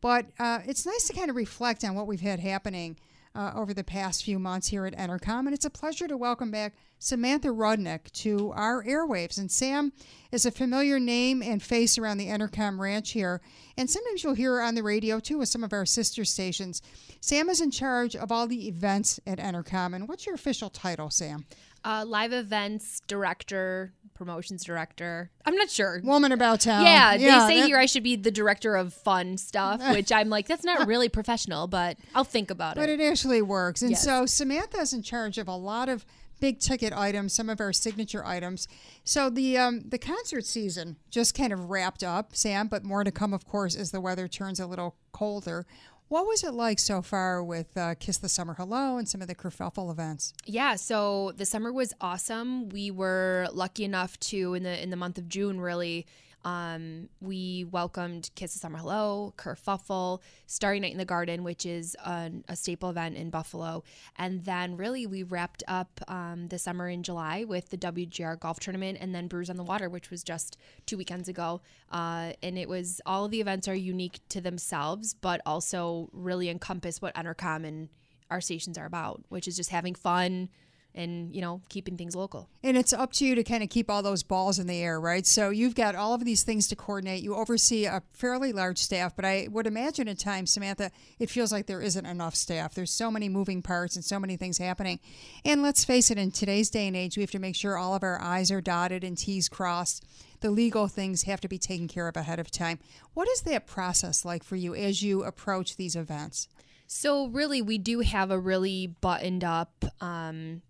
But 0.00 0.28
uh, 0.38 0.60
it's 0.64 0.86
nice 0.86 1.06
to 1.08 1.12
kind 1.12 1.28
of 1.28 1.36
reflect 1.36 1.84
on 1.84 1.94
what 1.94 2.06
we've 2.06 2.22
had 2.22 2.40
happening 2.40 2.96
uh, 3.34 3.52
over 3.54 3.72
the 3.72 3.84
past 3.84 4.24
few 4.24 4.38
months 4.38 4.68
here 4.68 4.86
at 4.86 4.96
Entercom. 4.96 5.40
And 5.40 5.54
it's 5.54 5.64
a 5.64 5.70
pleasure 5.70 6.08
to 6.08 6.16
welcome 6.16 6.50
back 6.50 6.74
Samantha 6.98 7.48
Rudnick 7.48 8.10
to 8.12 8.52
our 8.52 8.84
airwaves. 8.84 9.38
And 9.38 9.50
Sam 9.50 9.92
is 10.32 10.44
a 10.44 10.50
familiar 10.50 10.98
name 10.98 11.42
and 11.42 11.62
face 11.62 11.96
around 11.96 12.18
the 12.18 12.28
Entercom 12.28 12.78
ranch 12.78 13.12
here. 13.12 13.40
And 13.76 13.88
sometimes 13.88 14.22
you'll 14.22 14.34
hear 14.34 14.54
her 14.54 14.62
on 14.62 14.74
the 14.74 14.82
radio 14.82 15.20
too 15.20 15.38
with 15.38 15.48
some 15.48 15.64
of 15.64 15.72
our 15.72 15.86
sister 15.86 16.24
stations. 16.24 16.82
Sam 17.20 17.48
is 17.48 17.60
in 17.60 17.70
charge 17.70 18.16
of 18.16 18.30
all 18.30 18.46
the 18.46 18.68
events 18.68 19.20
at 19.26 19.38
Entercom. 19.38 19.94
And 19.94 20.08
what's 20.08 20.26
your 20.26 20.34
official 20.34 20.70
title, 20.70 21.10
Sam? 21.10 21.46
Uh, 21.82 22.04
live 22.06 22.32
events 22.32 23.00
director, 23.06 23.92
promotions 24.14 24.64
director. 24.64 25.30
I'm 25.46 25.56
not 25.56 25.70
sure. 25.70 26.00
Woman 26.04 26.30
about 26.32 26.60
town. 26.60 26.84
Yeah, 26.84 27.16
they 27.16 27.24
say 27.54 27.60
that- 27.60 27.66
here 27.66 27.78
I 27.78 27.86
should 27.86 28.02
be 28.02 28.16
the 28.16 28.30
director 28.30 28.76
of 28.76 28.92
fun 28.92 29.38
stuff, 29.38 29.80
which 29.90 30.12
I'm 30.12 30.28
like, 30.28 30.46
that's 30.46 30.64
not 30.64 30.86
really 30.86 31.08
professional, 31.08 31.66
but 31.68 31.96
I'll 32.14 32.24
think 32.24 32.50
about 32.50 32.74
But 32.76 32.88
it. 32.90 32.98
But 32.98 33.04
it 33.04 33.10
actually 33.10 33.40
works. 33.40 33.80
And 33.80 33.92
Yes. 33.92 34.04
so 34.04 34.26
Samantha's 34.26 34.92
in 34.92 35.02
charge 35.02 35.38
of 35.38 35.48
a 35.48 35.56
lot 35.56 35.88
of 35.88 36.04
big 36.38 36.58
ticket 36.58 36.92
items, 36.92 37.32
some 37.34 37.48
of 37.50 37.60
our 37.60 37.72
signature 37.72 38.24
items. 38.24 38.66
So 39.04 39.28
the 39.30 39.58
um, 39.58 39.80
the 39.88 39.98
concert 39.98 40.44
season 40.46 40.96
just 41.10 41.34
kind 41.34 41.52
of 41.52 41.68
wrapped 41.70 42.02
up, 42.02 42.34
Sam, 42.34 42.66
but 42.68 42.82
more 42.84 43.04
to 43.04 43.10
come, 43.10 43.32
of 43.34 43.46
course, 43.46 43.74
as 43.76 43.90
the 43.90 44.00
weather 44.00 44.26
turns 44.28 44.58
a 44.60 44.66
little 44.66 44.96
colder. 45.12 45.66
What 46.10 46.26
was 46.26 46.42
it 46.42 46.54
like 46.54 46.80
so 46.80 47.02
far 47.02 47.40
with 47.40 47.76
uh, 47.76 47.94
Kiss 47.94 48.18
the 48.18 48.28
Summer 48.28 48.54
Hello 48.54 48.98
and 48.98 49.08
some 49.08 49.22
of 49.22 49.28
the 49.28 49.34
kerfuffle 49.36 49.92
events? 49.92 50.34
Yeah, 50.44 50.74
so 50.74 51.32
the 51.36 51.46
summer 51.46 51.72
was 51.72 51.94
awesome. 52.00 52.68
We 52.68 52.90
were 52.90 53.46
lucky 53.52 53.84
enough 53.84 54.18
to 54.18 54.54
in 54.54 54.64
the 54.64 54.82
in 54.82 54.90
the 54.90 54.96
month 54.96 55.18
of 55.18 55.28
June 55.28 55.60
really 55.60 56.06
um, 56.44 57.08
we 57.20 57.66
welcomed 57.70 58.30
Kiss 58.34 58.54
the 58.54 58.58
Summer 58.58 58.78
Hello, 58.78 59.34
Kerfuffle, 59.36 60.20
Starry 60.46 60.80
Night 60.80 60.92
in 60.92 60.98
the 60.98 61.04
Garden, 61.04 61.44
which 61.44 61.66
is 61.66 61.96
an, 62.04 62.44
a 62.48 62.56
staple 62.56 62.90
event 62.90 63.16
in 63.16 63.30
Buffalo, 63.30 63.84
and 64.16 64.44
then 64.44 64.76
really 64.76 65.06
we 65.06 65.22
wrapped 65.22 65.62
up 65.68 66.00
um, 66.08 66.48
the 66.48 66.58
summer 66.58 66.88
in 66.88 67.02
July 67.02 67.44
with 67.44 67.70
the 67.70 67.76
WGR 67.76 68.38
Golf 68.40 68.60
Tournament, 68.60 68.98
and 69.00 69.14
then 69.14 69.28
Brews 69.28 69.50
on 69.50 69.56
the 69.56 69.64
Water, 69.64 69.88
which 69.88 70.10
was 70.10 70.22
just 70.22 70.56
two 70.86 70.96
weekends 70.96 71.28
ago. 71.28 71.60
Uh, 71.90 72.32
and 72.42 72.58
it 72.58 72.68
was 72.68 73.00
all 73.04 73.24
of 73.24 73.30
the 73.30 73.40
events 73.40 73.68
are 73.68 73.74
unique 73.74 74.20
to 74.30 74.40
themselves, 74.40 75.14
but 75.14 75.40
also 75.44 76.08
really 76.12 76.48
encompass 76.48 77.02
what 77.02 77.14
Entercom 77.14 77.66
and 77.66 77.88
our 78.30 78.40
stations 78.40 78.78
are 78.78 78.86
about, 78.86 79.22
which 79.28 79.48
is 79.48 79.56
just 79.56 79.70
having 79.70 79.94
fun 79.94 80.48
and 80.94 81.34
you 81.34 81.40
know 81.40 81.60
keeping 81.68 81.96
things 81.96 82.16
local. 82.16 82.48
And 82.62 82.76
it's 82.76 82.92
up 82.92 83.12
to 83.14 83.24
you 83.24 83.34
to 83.34 83.44
kind 83.44 83.62
of 83.62 83.68
keep 83.68 83.90
all 83.90 84.02
those 84.02 84.22
balls 84.22 84.58
in 84.58 84.66
the 84.66 84.80
air, 84.80 85.00
right? 85.00 85.26
So 85.26 85.50
you've 85.50 85.74
got 85.74 85.94
all 85.94 86.14
of 86.14 86.24
these 86.24 86.42
things 86.42 86.68
to 86.68 86.76
coordinate. 86.76 87.22
You 87.22 87.34
oversee 87.34 87.84
a 87.84 88.02
fairly 88.12 88.52
large 88.52 88.78
staff, 88.78 89.14
but 89.16 89.24
I 89.24 89.48
would 89.50 89.66
imagine 89.66 90.08
at 90.08 90.18
times, 90.18 90.50
Samantha, 90.50 90.90
it 91.18 91.30
feels 91.30 91.52
like 91.52 91.66
there 91.66 91.80
isn't 91.80 92.06
enough 92.06 92.34
staff. 92.34 92.74
There's 92.74 92.90
so 92.90 93.10
many 93.10 93.28
moving 93.28 93.62
parts 93.62 93.96
and 93.96 94.04
so 94.04 94.18
many 94.18 94.36
things 94.36 94.58
happening. 94.58 95.00
And 95.44 95.62
let's 95.62 95.84
face 95.84 96.10
it, 96.10 96.18
in 96.18 96.30
today's 96.30 96.70
day 96.70 96.86
and 96.86 96.96
age, 96.96 97.16
we 97.16 97.22
have 97.22 97.30
to 97.32 97.38
make 97.38 97.56
sure 97.56 97.76
all 97.76 97.94
of 97.94 98.02
our 98.02 98.20
I's 98.20 98.50
are 98.50 98.60
dotted 98.60 99.04
and 99.04 99.16
T's 99.16 99.48
crossed. 99.48 100.04
The 100.40 100.50
legal 100.50 100.88
things 100.88 101.24
have 101.24 101.40
to 101.42 101.48
be 101.48 101.58
taken 101.58 101.86
care 101.86 102.08
of 102.08 102.16
ahead 102.16 102.38
of 102.38 102.50
time. 102.50 102.78
What 103.14 103.28
is 103.28 103.42
that 103.42 103.66
process 103.66 104.24
like 104.24 104.42
for 104.42 104.56
you 104.56 104.74
as 104.74 105.02
you 105.02 105.22
approach 105.22 105.76
these 105.76 105.96
events? 105.96 106.48
So 106.86 107.28
really, 107.28 107.62
we 107.62 107.78
do 107.78 108.00
have 108.00 108.32
a 108.32 108.38
really 108.38 108.88
buttoned 108.88 109.44
up 109.44 109.84
um, 110.00 110.62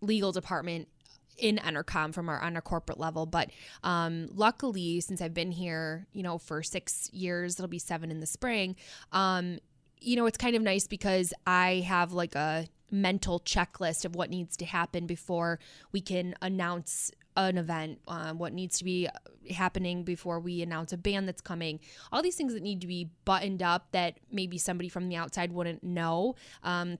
legal 0.00 0.32
department 0.32 0.88
in 1.36 1.56
Entercom 1.56 2.12
from 2.12 2.28
our 2.28 2.40
on 2.40 2.56
our 2.56 2.62
corporate 2.62 2.98
level. 2.98 3.26
But 3.26 3.50
um, 3.82 4.28
luckily, 4.34 5.00
since 5.00 5.20
I've 5.20 5.34
been 5.34 5.52
here, 5.52 6.06
you 6.12 6.22
know, 6.22 6.38
for 6.38 6.62
six 6.62 7.10
years, 7.12 7.58
it'll 7.58 7.68
be 7.68 7.78
seven 7.78 8.10
in 8.10 8.20
the 8.20 8.26
spring. 8.26 8.76
Um, 9.12 9.58
you 10.00 10.16
know, 10.16 10.26
it's 10.26 10.38
kind 10.38 10.56
of 10.56 10.62
nice 10.62 10.86
because 10.86 11.32
I 11.46 11.84
have 11.86 12.12
like 12.12 12.34
a 12.34 12.66
mental 12.90 13.40
checklist 13.40 14.04
of 14.04 14.14
what 14.14 14.30
needs 14.30 14.56
to 14.56 14.64
happen 14.64 15.06
before 15.06 15.58
we 15.92 16.00
can 16.00 16.34
announce 16.40 17.10
an 17.36 17.58
event, 17.58 18.00
um, 18.08 18.38
what 18.38 18.52
needs 18.52 18.78
to 18.78 18.84
be 18.84 19.08
happening 19.50 20.02
before 20.02 20.40
we 20.40 20.60
announce 20.62 20.92
a 20.92 20.96
band 20.96 21.28
that's 21.28 21.40
coming, 21.40 21.78
all 22.10 22.22
these 22.22 22.34
things 22.34 22.52
that 22.52 22.62
need 22.62 22.80
to 22.80 22.86
be 22.86 23.10
buttoned 23.24 23.62
up 23.62 23.86
that 23.92 24.18
maybe 24.30 24.58
somebody 24.58 24.88
from 24.88 25.08
the 25.08 25.16
outside 25.16 25.52
wouldn't 25.52 25.82
know. 25.84 26.34
Um, 26.62 26.98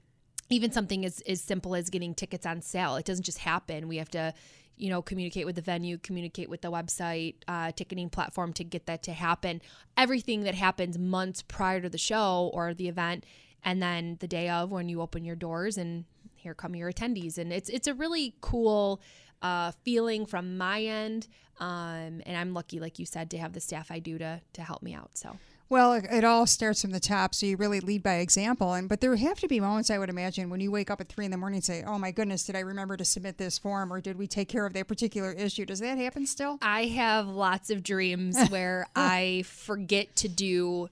even 0.50 0.72
something 0.72 1.04
as, 1.04 1.20
as 1.22 1.40
simple 1.40 1.74
as 1.74 1.90
getting 1.90 2.14
tickets 2.14 2.46
on 2.46 2.62
sale. 2.62 2.96
It 2.96 3.04
doesn't 3.04 3.24
just 3.24 3.38
happen. 3.38 3.88
We 3.88 3.96
have 3.98 4.08
to, 4.10 4.32
you 4.76 4.88
know, 4.88 5.02
communicate 5.02 5.46
with 5.46 5.56
the 5.56 5.62
venue, 5.62 5.98
communicate 5.98 6.48
with 6.48 6.62
the 6.62 6.70
website, 6.70 7.34
uh, 7.46 7.72
ticketing 7.72 8.08
platform 8.08 8.52
to 8.54 8.64
get 8.64 8.86
that 8.86 9.02
to 9.04 9.12
happen. 9.12 9.60
Everything 9.96 10.44
that 10.44 10.54
happens 10.54 10.98
months 10.98 11.42
prior 11.42 11.80
to 11.80 11.88
the 11.88 11.98
show 11.98 12.50
or 12.54 12.74
the 12.74 12.88
event, 12.88 13.24
and 13.64 13.82
then 13.82 14.16
the 14.20 14.28
day 14.28 14.48
of 14.48 14.70
when 14.70 14.88
you 14.88 15.00
open 15.00 15.24
your 15.24 15.36
doors 15.36 15.76
and 15.76 16.04
here 16.36 16.54
come 16.54 16.74
your 16.74 16.92
attendees. 16.92 17.36
And 17.38 17.52
it's 17.52 17.68
it's 17.68 17.88
a 17.88 17.94
really 17.94 18.34
cool 18.40 19.02
uh, 19.42 19.72
feeling 19.84 20.26
from 20.26 20.56
my 20.56 20.82
end. 20.82 21.28
Um, 21.60 22.22
and 22.24 22.36
I'm 22.36 22.54
lucky, 22.54 22.78
like 22.78 23.00
you 23.00 23.06
said, 23.06 23.30
to 23.32 23.38
have 23.38 23.52
the 23.52 23.60
staff 23.60 23.90
I 23.90 23.98
do 23.98 24.16
to 24.18 24.40
to 24.52 24.62
help 24.62 24.82
me 24.82 24.94
out. 24.94 25.18
So. 25.18 25.36
Well, 25.70 25.92
it, 25.92 26.24
all 26.24 26.46
starts 26.46 26.80
from 26.80 26.92
the 26.92 27.00
top, 27.00 27.34
so 27.34 27.44
you 27.44 27.56
really 27.56 27.80
lead 27.80 28.02
by 28.02 28.14
example. 28.14 28.72
And 28.72 28.88
but 28.88 29.00
there 29.02 29.14
have 29.16 29.38
to 29.40 29.48
be 29.48 29.60
moments, 29.60 29.90
I 29.90 29.98
would 29.98 30.08
imagine, 30.08 30.48
when 30.48 30.60
you 30.60 30.70
wake 30.70 30.90
up 30.90 31.00
at 31.00 31.08
three 31.08 31.26
in 31.26 31.30
the 31.30 31.36
morning 31.36 31.58
and 31.58 31.64
say, 31.64 31.84
"Oh 31.86 31.98
my 31.98 32.10
goodness, 32.10 32.44
did 32.44 32.56
I 32.56 32.60
remember 32.60 32.96
to 32.96 33.04
submit 33.04 33.36
this 33.36 33.58
form, 33.58 33.92
or 33.92 34.00
did 34.00 34.16
we 34.16 34.26
take 34.26 34.48
care 34.48 34.64
of 34.64 34.72
that 34.72 34.88
particular 34.88 35.30
issue?" 35.32 35.66
Does 35.66 35.80
that 35.80 35.98
happen 35.98 36.26
still? 36.26 36.58
I 36.62 36.86
have 36.86 37.26
lots 37.28 37.68
of 37.68 37.82
dreams 37.82 38.38
where 38.48 38.86
I 38.96 39.44
forget 39.46 40.16
to 40.16 40.28
do 40.28 40.88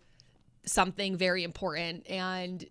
something 0.66 1.16
very 1.16 1.42
important 1.44 2.06
and 2.10 2.66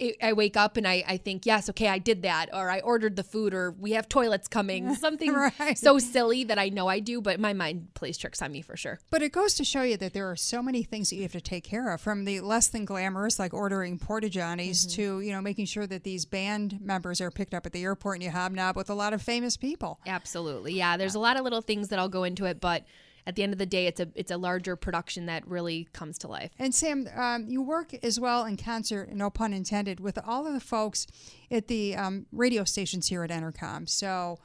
it, 0.00 0.16
I 0.22 0.32
wake 0.32 0.56
up 0.56 0.76
and 0.76 0.88
I, 0.88 1.04
I 1.06 1.16
think, 1.18 1.46
yes, 1.46 1.68
okay, 1.70 1.88
I 1.88 1.98
did 1.98 2.22
that, 2.22 2.48
or 2.52 2.70
I 2.70 2.80
ordered 2.80 3.16
the 3.16 3.22
food, 3.22 3.54
or 3.54 3.70
we 3.70 3.92
have 3.92 4.08
toilets 4.08 4.48
coming. 4.48 4.94
Something 4.96 5.32
Right. 5.32 5.78
so 5.78 5.98
silly 5.98 6.44
that 6.44 6.58
I 6.58 6.70
know 6.70 6.88
I 6.88 7.00
do, 7.00 7.20
but 7.20 7.38
my 7.38 7.52
mind 7.52 7.94
plays 7.94 8.18
tricks 8.18 8.42
on 8.42 8.52
me 8.52 8.62
for 8.62 8.76
sure. 8.76 8.98
But 9.10 9.22
it 9.22 9.32
goes 9.32 9.54
to 9.54 9.64
show 9.64 9.82
you 9.82 9.96
that 9.98 10.12
there 10.12 10.30
are 10.30 10.36
so 10.36 10.62
many 10.62 10.82
things 10.82 11.10
that 11.10 11.16
you 11.16 11.22
have 11.22 11.32
to 11.32 11.40
take 11.40 11.64
care 11.64 11.92
of, 11.92 12.00
from 12.00 12.24
the 12.24 12.40
less 12.40 12.68
than 12.68 12.84
glamorous, 12.84 13.38
like 13.38 13.54
ordering 13.54 13.98
porta 13.98 14.28
johnies, 14.28 14.86
mm-hmm. 14.86 14.96
to 14.96 15.20
you 15.20 15.32
know 15.32 15.40
making 15.40 15.66
sure 15.66 15.86
that 15.86 16.02
these 16.02 16.24
band 16.24 16.80
members 16.80 17.20
are 17.20 17.30
picked 17.30 17.54
up 17.54 17.66
at 17.66 17.72
the 17.72 17.82
airport 17.82 18.16
and 18.16 18.24
you 18.24 18.30
hobnob 18.30 18.76
with 18.76 18.90
a 18.90 18.94
lot 18.94 19.12
of 19.12 19.22
famous 19.22 19.56
people. 19.56 20.00
Absolutely. 20.06 20.72
Yeah, 20.74 20.96
there's 20.96 21.14
a 21.14 21.20
lot 21.20 21.36
of 21.36 21.44
little 21.44 21.62
things 21.62 21.88
that 21.88 21.98
I'll 21.98 22.08
go 22.08 22.24
into 22.24 22.46
it, 22.46 22.60
but 22.60 22.84
at 23.26 23.36
the 23.36 23.42
end 23.42 23.52
of 23.52 23.58
the 23.58 23.66
day, 23.66 23.86
it's 23.86 24.00
a 24.00 24.08
it's 24.14 24.30
a 24.30 24.36
larger 24.36 24.76
production 24.76 25.26
that 25.26 25.46
really 25.46 25.88
comes 25.92 26.18
to 26.18 26.28
life. 26.28 26.50
And 26.58 26.74
Sam, 26.74 27.08
um, 27.14 27.46
you 27.48 27.62
work 27.62 27.94
as 28.02 28.18
well 28.18 28.44
in 28.44 28.56
concert, 28.56 29.12
no 29.12 29.30
pun 29.30 29.52
intended, 29.52 30.00
with 30.00 30.18
all 30.26 30.46
of 30.46 30.54
the 30.54 30.60
folks 30.60 31.06
at 31.50 31.68
the 31.68 31.96
um, 31.96 32.26
radio 32.32 32.64
stations 32.64 33.08
here 33.08 33.22
at 33.22 33.30
Entercom. 33.30 33.88
So 33.88 34.38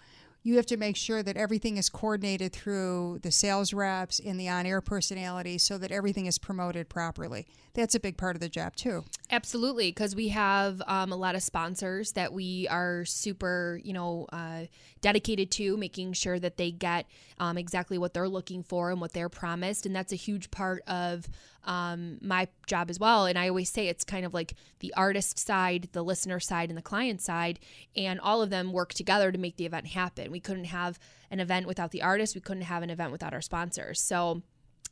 you 0.45 0.57
have 0.57 0.65
to 0.67 0.77
make 0.77 0.95
sure 0.95 1.23
that 1.23 1.35
everything 1.35 1.75
is 1.77 1.89
coordinated 1.89 2.53
through 2.53 3.19
the 3.23 3.31
sales 3.31 3.73
reps 3.73 4.19
and 4.19 4.39
the 4.39 4.47
on-air 4.47 4.79
personalities, 4.79 5.63
so 5.63 5.79
that 5.79 5.91
everything 5.91 6.27
is 6.27 6.37
promoted 6.37 6.87
properly. 6.87 7.47
That's 7.73 7.95
a 7.95 7.99
big 7.99 8.15
part 8.15 8.35
of 8.35 8.41
the 8.41 8.47
job 8.47 8.75
too. 8.75 9.03
Absolutely, 9.31 9.89
because 9.89 10.15
we 10.15 10.27
have 10.29 10.83
um, 10.85 11.11
a 11.11 11.15
lot 11.15 11.33
of 11.33 11.41
sponsors 11.41 12.11
that 12.11 12.31
we 12.31 12.67
are 12.69 13.05
super, 13.05 13.81
you 13.83 13.91
know, 13.91 14.27
uh, 14.31 14.65
dedicated 15.01 15.49
to 15.51 15.77
making 15.77 16.13
sure 16.13 16.39
that 16.39 16.57
they 16.57 16.69
get 16.69 17.07
um, 17.39 17.57
exactly 17.57 17.97
what 17.97 18.13
they're 18.13 18.29
looking 18.29 18.61
for 18.61 18.91
and 18.91 19.01
what 19.01 19.13
they're 19.13 19.29
promised, 19.29 19.87
and 19.87 19.95
that's 19.95 20.13
a 20.13 20.15
huge 20.15 20.51
part 20.51 20.83
of 20.87 21.27
um, 21.65 22.17
my 22.21 22.47
job 22.67 22.89
as 22.89 22.99
well. 22.99 23.25
And 23.25 23.37
I 23.37 23.49
always 23.49 23.69
say 23.69 23.87
it's 23.87 24.03
kind 24.03 24.25
of 24.25 24.33
like 24.33 24.55
the 24.79 24.93
artist 24.95 25.37
side, 25.37 25.89
the 25.91 26.03
listener 26.03 26.39
side, 26.39 26.69
and 26.69 26.77
the 26.77 26.83
client 26.83 27.21
side, 27.21 27.59
and 27.95 28.19
all 28.19 28.41
of 28.41 28.49
them 28.49 28.71
work 28.71 28.93
together 28.93 29.31
to 29.31 29.37
make 29.37 29.57
the 29.57 29.65
event 29.65 29.87
happen. 29.87 30.31
We 30.31 30.39
couldn't 30.39 30.65
have 30.65 30.99
an 31.29 31.39
event 31.39 31.67
without 31.67 31.91
the 31.91 32.01
artist. 32.01 32.35
We 32.35 32.41
couldn't 32.41 32.63
have 32.63 32.83
an 32.83 32.89
event 32.89 33.11
without 33.11 33.33
our 33.33 33.41
sponsors. 33.41 34.01
So 34.01 34.43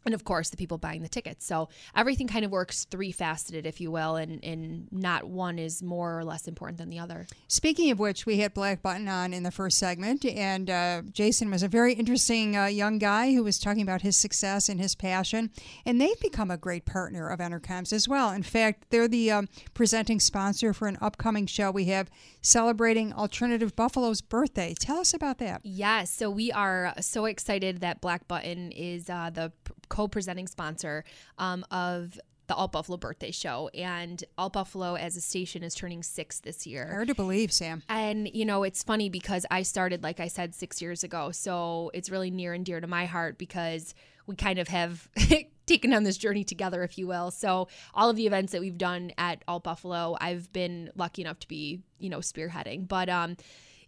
and 0.05 0.13
of 0.13 0.23
course 0.23 0.49
the 0.49 0.57
people 0.57 0.77
buying 0.77 1.01
the 1.01 1.09
tickets 1.09 1.45
so 1.45 1.69
everything 1.95 2.27
kind 2.27 2.43
of 2.45 2.51
works 2.51 2.85
three 2.85 3.11
faceted 3.11 3.65
if 3.65 3.79
you 3.79 3.91
will 3.91 4.15
and 4.15 4.43
and 4.43 4.87
not 4.91 5.25
one 5.25 5.57
is 5.59 5.81
more 5.81 6.17
or 6.19 6.23
less 6.23 6.47
important 6.47 6.77
than 6.77 6.89
the 6.89 6.99
other 6.99 7.25
Speaking 7.47 7.91
of 7.91 7.99
which, 7.99 8.25
we 8.25 8.37
had 8.37 8.53
Black 8.53 8.81
Button 8.81 9.07
on 9.07 9.33
in 9.33 9.43
the 9.43 9.51
first 9.51 9.77
segment, 9.77 10.25
and 10.25 10.69
uh, 10.69 11.03
Jason 11.11 11.51
was 11.51 11.61
a 11.61 11.67
very 11.67 11.93
interesting 11.93 12.57
uh, 12.57 12.65
young 12.65 12.97
guy 12.97 13.31
who 13.33 13.43
was 13.43 13.59
talking 13.59 13.83
about 13.83 14.01
his 14.01 14.17
success 14.17 14.69
and 14.69 14.79
his 14.81 14.95
passion. 14.95 15.51
And 15.85 16.01
they've 16.01 16.19
become 16.19 16.49
a 16.49 16.57
great 16.57 16.85
partner 16.85 17.29
of 17.29 17.39
Entercoms 17.39 17.93
as 17.93 18.07
well. 18.07 18.31
In 18.31 18.43
fact, 18.43 18.87
they're 18.89 19.07
the 19.07 19.31
um, 19.31 19.49
presenting 19.73 20.19
sponsor 20.19 20.73
for 20.73 20.87
an 20.87 20.97
upcoming 20.99 21.45
show 21.45 21.69
we 21.71 21.85
have 21.85 22.09
celebrating 22.41 23.13
Alternative 23.13 23.73
Buffalo's 23.75 24.21
birthday. 24.21 24.73
Tell 24.79 24.97
us 24.97 25.13
about 25.13 25.37
that. 25.37 25.61
yes 25.63 26.09
so 26.11 26.29
we 26.29 26.51
are 26.51 26.93
so 26.99 27.25
excited 27.25 27.79
that 27.81 28.01
black 28.01 28.27
button 28.27 28.71
is 28.71 29.09
uh, 29.09 29.29
the 29.33 29.51
p- 29.63 29.73
co-presenting 29.89 30.47
sponsor 30.47 31.03
um, 31.37 31.65
of 31.71 32.19
the 32.47 32.55
Alt 32.55 32.73
Buffalo 32.73 32.97
birthday 32.97 33.31
show, 33.31 33.69
and 33.73 34.23
Alt 34.37 34.53
Buffalo 34.53 34.95
as 34.95 35.15
a 35.15 35.21
station 35.21 35.63
is 35.63 35.73
turning 35.75 36.03
six 36.03 36.39
this 36.39 36.67
year. 36.67 36.87
Hard 36.89 37.07
to 37.07 37.15
believe, 37.15 37.51
Sam. 37.51 37.83
And 37.87 38.29
you 38.33 38.45
know, 38.45 38.63
it's 38.63 38.83
funny 38.83 39.09
because 39.09 39.45
I 39.49 39.63
started, 39.63 40.03
like 40.03 40.19
I 40.19 40.27
said, 40.27 40.53
six 40.53 40.81
years 40.81 41.03
ago. 41.03 41.31
So 41.31 41.89
it's 41.93 42.09
really 42.09 42.31
near 42.31 42.53
and 42.53 42.65
dear 42.65 42.81
to 42.81 42.87
my 42.87 43.05
heart 43.05 43.37
because 43.37 43.95
we 44.27 44.35
kind 44.35 44.59
of 44.59 44.67
have 44.67 45.07
taken 45.65 45.93
on 45.93 46.03
this 46.03 46.17
journey 46.17 46.43
together, 46.43 46.83
if 46.83 46.97
you 46.97 47.07
will. 47.07 47.31
So 47.31 47.67
all 47.93 48.09
of 48.09 48.15
the 48.15 48.27
events 48.27 48.51
that 48.51 48.61
we've 48.61 48.77
done 48.77 49.11
at 49.17 49.43
Alt 49.47 49.63
Buffalo, 49.63 50.17
I've 50.19 50.51
been 50.51 50.91
lucky 50.95 51.21
enough 51.21 51.39
to 51.39 51.47
be, 51.47 51.81
you 51.99 52.09
know, 52.09 52.19
spearheading. 52.19 52.87
But 52.87 53.09
um, 53.09 53.37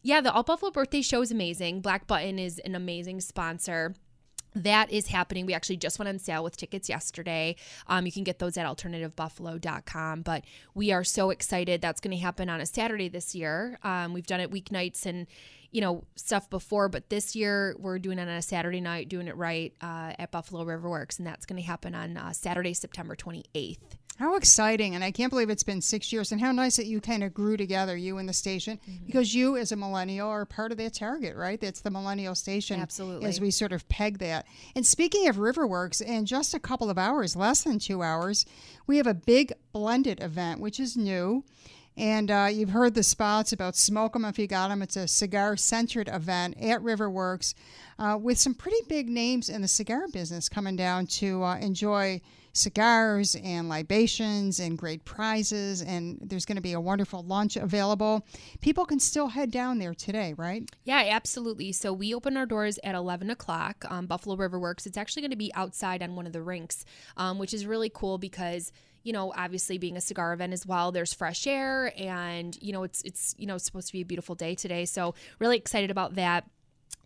yeah, 0.01 0.21
the 0.21 0.31
Alt 0.31 0.47
Buffalo 0.47 0.71
birthday 0.71 1.01
show 1.01 1.21
is 1.21 1.31
amazing. 1.31 1.81
Black 1.81 2.07
Button 2.07 2.39
is 2.39 2.59
an 2.59 2.75
amazing 2.75 3.21
sponsor 3.21 3.95
that 4.55 4.91
is 4.91 5.07
happening. 5.07 5.45
We 5.45 5.53
actually 5.53 5.77
just 5.77 5.99
went 5.99 6.09
on 6.09 6.19
sale 6.19 6.43
with 6.43 6.57
tickets 6.57 6.89
yesterday. 6.89 7.55
Um, 7.87 8.05
you 8.05 8.11
can 8.11 8.23
get 8.23 8.39
those 8.39 8.57
at 8.57 8.65
alternativebuffalo.com. 8.65 10.21
But 10.21 10.45
we 10.73 10.91
are 10.91 11.03
so 11.03 11.29
excited. 11.29 11.81
That's 11.81 11.99
going 11.99 12.15
to 12.15 12.21
happen 12.21 12.49
on 12.49 12.61
a 12.61 12.65
Saturday 12.65 13.09
this 13.09 13.35
year. 13.35 13.77
Um, 13.83 14.13
we've 14.13 14.27
done 14.27 14.39
it 14.39 14.51
weeknights 14.51 15.05
and 15.05 15.27
you 15.71 15.81
know 15.81 16.05
stuff 16.15 16.49
before, 16.49 16.87
but 16.87 17.09
this 17.09 17.35
year 17.35 17.75
we're 17.77 17.99
doing 17.99 18.17
it 18.17 18.21
on 18.21 18.29
a 18.29 18.41
Saturday 18.41 18.79
night, 18.79 19.09
doing 19.09 19.27
it 19.27 19.35
right 19.35 19.73
uh, 19.81 20.13
at 20.17 20.31
Buffalo 20.31 20.63
River 20.63 20.89
Works, 20.89 21.17
and 21.17 21.27
that's 21.27 21.45
going 21.45 21.61
to 21.61 21.67
happen 21.67 21.93
on 21.93 22.15
uh, 22.15 22.31
Saturday, 22.31 22.73
September 22.73 23.13
twenty 23.13 23.43
eighth. 23.53 23.97
How 24.17 24.35
exciting. 24.37 24.95
And 24.95 25.03
I 25.03 25.11
can't 25.11 25.29
believe 25.29 25.49
it's 25.49 25.63
been 25.63 25.81
six 25.81 26.13
years. 26.13 26.31
And 26.31 26.39
how 26.39 26.53
nice 26.53 26.77
that 26.77 26.85
you 26.85 27.01
kind 27.01 27.21
of 27.21 27.33
grew 27.33 27.57
together, 27.57 27.97
you 27.97 28.17
and 28.17 28.29
the 28.29 28.33
station, 28.33 28.79
because 29.05 29.35
you, 29.35 29.57
as 29.57 29.73
a 29.73 29.75
millennial, 29.75 30.29
are 30.29 30.45
part 30.45 30.71
of 30.71 30.77
that 30.77 30.93
target, 30.93 31.35
right? 31.35 31.59
That's 31.59 31.81
the 31.81 31.91
millennial 31.91 32.33
station. 32.33 32.79
Absolutely. 32.79 33.27
As 33.27 33.41
we 33.41 33.51
sort 33.51 33.73
of 33.73 33.87
peg 33.89 34.19
that. 34.19 34.45
And 34.73 34.85
speaking 34.85 35.27
of 35.27 35.35
Riverworks, 35.35 36.01
in 36.01 36.25
just 36.25 36.53
a 36.53 36.59
couple 36.59 36.89
of 36.89 36.97
hours, 36.97 37.35
less 37.35 37.63
than 37.63 37.77
two 37.77 38.03
hours, 38.03 38.45
we 38.87 38.97
have 38.97 39.07
a 39.07 39.13
big 39.13 39.51
blended 39.73 40.23
event, 40.23 40.61
which 40.61 40.79
is 40.79 40.95
new. 40.95 41.43
And 41.97 42.29
uh, 42.29 42.49
you've 42.51 42.71
heard 42.71 42.93
the 42.93 43.03
spots 43.03 43.53
about 43.53 43.75
Smoke 43.75 44.15
'em 44.15 44.25
if 44.25 44.37
you 44.37 44.47
got 44.47 44.69
'em. 44.69 44.81
It's 44.81 44.97
a 44.97 45.07
cigar 45.07 45.55
centered 45.55 46.09
event 46.09 46.55
at 46.61 46.81
Riverworks 46.81 47.53
uh, 47.97 48.17
with 48.21 48.37
some 48.37 48.53
pretty 48.53 48.81
big 48.87 49.09
names 49.09 49.47
in 49.49 49.61
the 49.61 49.67
cigar 49.67 50.07
business 50.11 50.49
coming 50.49 50.75
down 50.75 51.07
to 51.07 51.43
uh, 51.43 51.57
enjoy 51.57 52.21
cigars 52.55 53.35
and 53.43 53.67
libations 53.69 54.59
and 54.59 54.77
great 54.77 55.05
prizes. 55.05 55.81
And 55.81 56.17
there's 56.21 56.45
going 56.45 56.55
to 56.55 56.61
be 56.61 56.73
a 56.73 56.79
wonderful 56.79 57.21
lunch 57.23 57.57
available. 57.57 58.25
People 58.61 58.85
can 58.85 58.99
still 58.99 59.27
head 59.27 59.51
down 59.51 59.79
there 59.79 59.93
today, 59.93 60.33
right? 60.37 60.69
Yeah, 60.83 61.03
absolutely. 61.11 61.71
So 61.73 61.91
we 61.91 62.13
open 62.15 62.37
our 62.37 62.45
doors 62.45 62.79
at 62.83 62.95
11 62.95 63.29
o'clock. 63.29 63.85
Um, 63.89 64.07
Buffalo 64.07 64.35
River 64.35 64.59
Works. 64.59 64.85
It's 64.85 64.97
actually 64.97 65.21
going 65.21 65.31
to 65.31 65.37
be 65.37 65.53
outside 65.53 66.01
on 66.01 66.15
one 66.15 66.25
of 66.25 66.33
the 66.33 66.41
rinks, 66.41 66.85
um, 67.17 67.37
which 67.37 67.53
is 67.53 67.65
really 67.65 67.91
cool 67.93 68.17
because 68.17 68.71
you 69.03 69.13
know, 69.13 69.31
obviously 69.37 69.77
being 69.77 69.95
a 69.95 70.01
cigar 70.01 70.33
event 70.33 70.51
as 70.51 70.65
well, 70.65 70.91
there's 70.91 71.13
fresh 71.13 71.45
air, 71.45 71.93
and 71.95 72.57
you 72.59 72.73
know, 72.73 72.81
it's 72.81 73.03
it's 73.03 73.35
you 73.37 73.45
know 73.45 73.59
supposed 73.59 73.85
to 73.85 73.93
be 73.93 74.01
a 74.01 74.05
beautiful 74.05 74.33
day 74.33 74.55
today. 74.55 74.83
So 74.83 75.13
really 75.37 75.57
excited 75.57 75.91
about 75.91 76.15
that. 76.15 76.49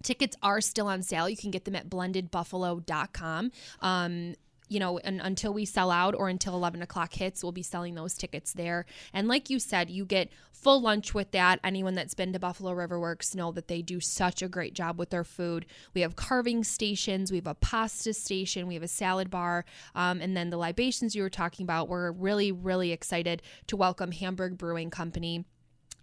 Tickets 0.02 0.38
are 0.42 0.62
still 0.62 0.88
on 0.88 1.02
sale. 1.02 1.28
You 1.28 1.36
can 1.36 1.52
get 1.52 1.66
them 1.66 1.76
at 1.76 1.90
blendedbuffalo.com. 1.90 3.52
Um, 3.82 4.36
you 4.70 4.80
know, 4.80 5.00
and 5.00 5.20
until 5.22 5.54
we 5.54 5.66
sell 5.66 5.92
out 5.92 6.16
or 6.16 6.30
until 6.30 6.54
11 6.54 6.82
o'clock 6.82 7.14
hits, 7.14 7.44
we'll 7.44 7.52
be 7.52 7.64
selling 7.64 7.96
those 7.96 8.14
tickets 8.14 8.54
there. 8.54 8.86
And 9.14 9.28
like 9.28 9.50
you 9.50 9.60
said, 9.60 9.90
you 9.90 10.06
get 10.06 10.30
full 10.54 10.80
lunch 10.80 11.14
with 11.14 11.32
that. 11.32 11.60
Anyone 11.64 11.96
that's 11.96 12.14
been 12.14 12.32
to 12.34 12.40
Buffalo 12.40 12.74
River 12.74 13.00
Works 13.00 13.36
know 13.36 13.52
that 13.52 13.68
they 13.68 13.82
do 13.82 14.00
such 14.00 14.42
a 14.42 14.48
great 14.48 14.74
job 14.74 15.00
with 15.00 15.10
their 15.10 15.24
food. 15.24 15.66
We 15.94 16.02
have 16.02 16.16
carving 16.16 16.64
stations, 16.64 17.32
we 17.32 17.38
have 17.38 17.48
a 17.48 17.56
pasta 17.56 18.14
station, 18.14 18.68
we 18.68 18.76
have 18.76 18.84
a 18.84 18.88
salad 18.88 19.30
bar, 19.30 19.66
um, 19.96 20.22
and 20.22 20.38
then 20.38 20.52
the 20.52 20.58
libations 20.58 21.16
you 21.16 21.24
were 21.24 21.30
talking 21.30 21.64
about. 21.64 21.90
We're 21.90 22.12
really, 22.12 22.52
really 22.52 22.92
excited 22.92 23.42
to 23.68 23.76
welcome 23.76 24.12
Hamburg 24.12 24.58
Brewing 24.58 24.92
Company 24.92 25.46